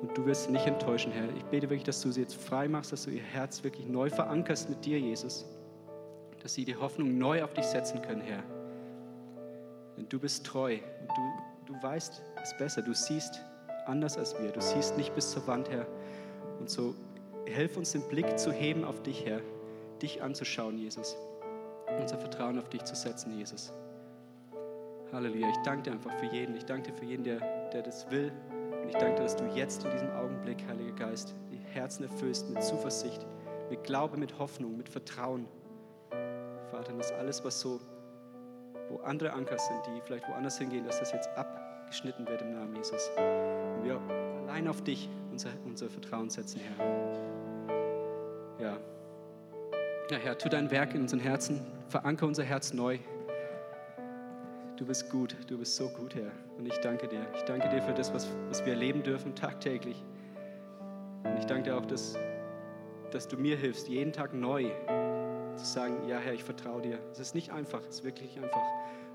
Und 0.01 0.17
du 0.17 0.25
wirst 0.25 0.49
nicht 0.49 0.65
enttäuschen, 0.65 1.11
Herr. 1.11 1.27
Ich 1.35 1.43
bete 1.43 1.69
wirklich, 1.69 1.83
dass 1.83 2.01
du 2.01 2.11
sie 2.11 2.21
jetzt 2.21 2.35
frei 2.35 2.69
machst, 2.69 2.93
dass 2.93 3.03
du 3.03 3.11
ihr 3.11 3.21
Herz 3.21 3.63
wirklich 3.63 3.85
neu 3.87 4.09
verankerst 4.09 4.69
mit 4.69 4.85
dir, 4.85 4.97
Jesus. 4.97 5.45
Dass 6.41 6.53
sie 6.53 6.65
die 6.65 6.75
Hoffnung 6.75 7.17
neu 7.17 7.43
auf 7.43 7.53
dich 7.53 7.65
setzen 7.65 8.01
können, 8.01 8.21
Herr. 8.21 8.43
Denn 9.97 10.07
du 10.07 10.19
bist 10.19 10.45
treu 10.45 10.79
du, 11.15 11.73
du 11.73 11.83
weißt 11.83 12.21
es 12.41 12.57
besser. 12.57 12.81
Du 12.81 12.93
siehst 12.93 13.41
anders 13.85 14.17
als 14.17 14.39
wir. 14.41 14.51
Du 14.51 14.61
siehst 14.61 14.97
nicht 14.97 15.13
bis 15.15 15.31
zur 15.31 15.45
Wand, 15.47 15.69
Herr. 15.69 15.85
Und 16.59 16.69
so 16.69 16.95
hilf 17.45 17.77
uns 17.77 17.91
den 17.91 18.07
Blick 18.07 18.37
zu 18.37 18.51
heben 18.51 18.83
auf 18.83 19.01
dich, 19.03 19.25
Herr. 19.25 19.41
Dich 20.01 20.21
anzuschauen, 20.21 20.77
Jesus. 20.77 21.17
Unser 21.99 22.17
Vertrauen 22.17 22.59
auf 22.59 22.69
dich 22.69 22.83
zu 22.83 22.95
setzen, 22.95 23.37
Jesus. 23.37 23.73
Halleluja. 25.11 25.49
Ich 25.49 25.57
danke 25.63 25.83
dir 25.83 25.91
einfach 25.91 26.13
für 26.19 26.27
jeden. 26.27 26.55
Ich 26.55 26.65
danke 26.65 26.91
dir 26.91 26.97
für 26.97 27.05
jeden, 27.05 27.23
der, 27.23 27.39
der 27.71 27.81
das 27.81 28.09
will. 28.11 28.31
Und 28.81 28.89
ich 28.89 28.95
danke 28.95 29.15
dir, 29.15 29.23
dass 29.23 29.35
du 29.35 29.45
jetzt 29.55 29.83
in 29.83 29.91
diesem 29.91 30.11
Augenblick, 30.11 30.57
Heiliger 30.67 30.95
Geist, 30.95 31.33
die 31.51 31.57
Herzen 31.57 32.03
erfüllst 32.03 32.49
mit 32.49 32.63
Zuversicht, 32.63 33.25
mit 33.69 33.83
Glaube, 33.83 34.17
mit 34.17 34.37
Hoffnung, 34.37 34.77
mit 34.77 34.87
Vertrauen. 34.87 35.47
Vater, 36.69 36.93
dass 36.93 37.11
alles, 37.11 37.43
was 37.43 37.59
so, 37.59 37.79
wo 38.89 38.97
andere 38.97 39.33
Anker 39.33 39.57
sind, 39.57 39.81
die 39.87 40.01
vielleicht 40.01 40.27
woanders 40.27 40.57
hingehen, 40.57 40.85
dass 40.85 40.99
das 40.99 41.11
jetzt 41.11 41.29
abgeschnitten 41.35 42.27
wird 42.27 42.41
im 42.41 42.53
Namen 42.53 42.75
Jesus. 42.75 43.09
Und 43.17 43.83
wir 43.83 43.99
allein 44.43 44.67
auf 44.67 44.81
dich 44.83 45.09
unser, 45.31 45.49
unser 45.65 45.89
Vertrauen 45.89 46.29
setzen, 46.29 46.59
Herr. 46.59 46.85
Ja. 48.59 48.77
Ja, 50.11 50.17
Herr, 50.17 50.37
tu 50.37 50.49
dein 50.49 50.71
Werk 50.71 50.95
in 50.95 51.01
unseren 51.01 51.19
Herzen, 51.19 51.61
veranker 51.87 52.25
unser 52.25 52.43
Herz 52.43 52.73
neu. 52.73 52.97
Du 54.77 54.85
bist 54.85 55.09
gut, 55.09 55.35
du 55.47 55.57
bist 55.57 55.75
so 55.75 55.89
gut, 55.89 56.15
Herr. 56.15 56.31
Und 56.57 56.65
ich 56.65 56.77
danke 56.79 57.07
dir. 57.07 57.25
Ich 57.35 57.43
danke 57.43 57.69
dir 57.69 57.81
für 57.81 57.93
das, 57.93 58.13
was, 58.13 58.27
was 58.47 58.65
wir 58.65 58.73
erleben 58.73 59.03
dürfen, 59.03 59.35
tagtäglich. 59.35 60.03
Und 61.23 61.37
ich 61.37 61.45
danke 61.45 61.69
dir 61.69 61.77
auch, 61.77 61.85
dass, 61.85 62.17
dass 63.11 63.27
du 63.27 63.37
mir 63.37 63.57
hilfst, 63.57 63.87
jeden 63.87 64.13
Tag 64.13 64.33
neu 64.33 64.71
zu 65.59 65.65
sagen, 65.65 66.07
ja 66.07 66.17
Herr, 66.19 66.33
ich 66.33 66.43
vertraue 66.43 66.81
dir. 66.81 66.99
Es 67.11 67.19
ist 67.19 67.35
nicht 67.35 67.51
einfach, 67.51 67.81
es 67.89 67.97
ist 67.97 68.03
wirklich 68.03 68.35
nicht 68.35 68.43
einfach. 68.43 68.63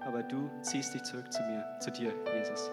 Aber 0.06 0.22
du 0.22 0.50
ziehst 0.62 0.94
dich 0.94 1.02
zurück 1.02 1.32
zu 1.32 1.42
mir, 1.42 1.64
zu 1.80 1.90
dir, 1.90 2.12
Jesus. 2.36 2.70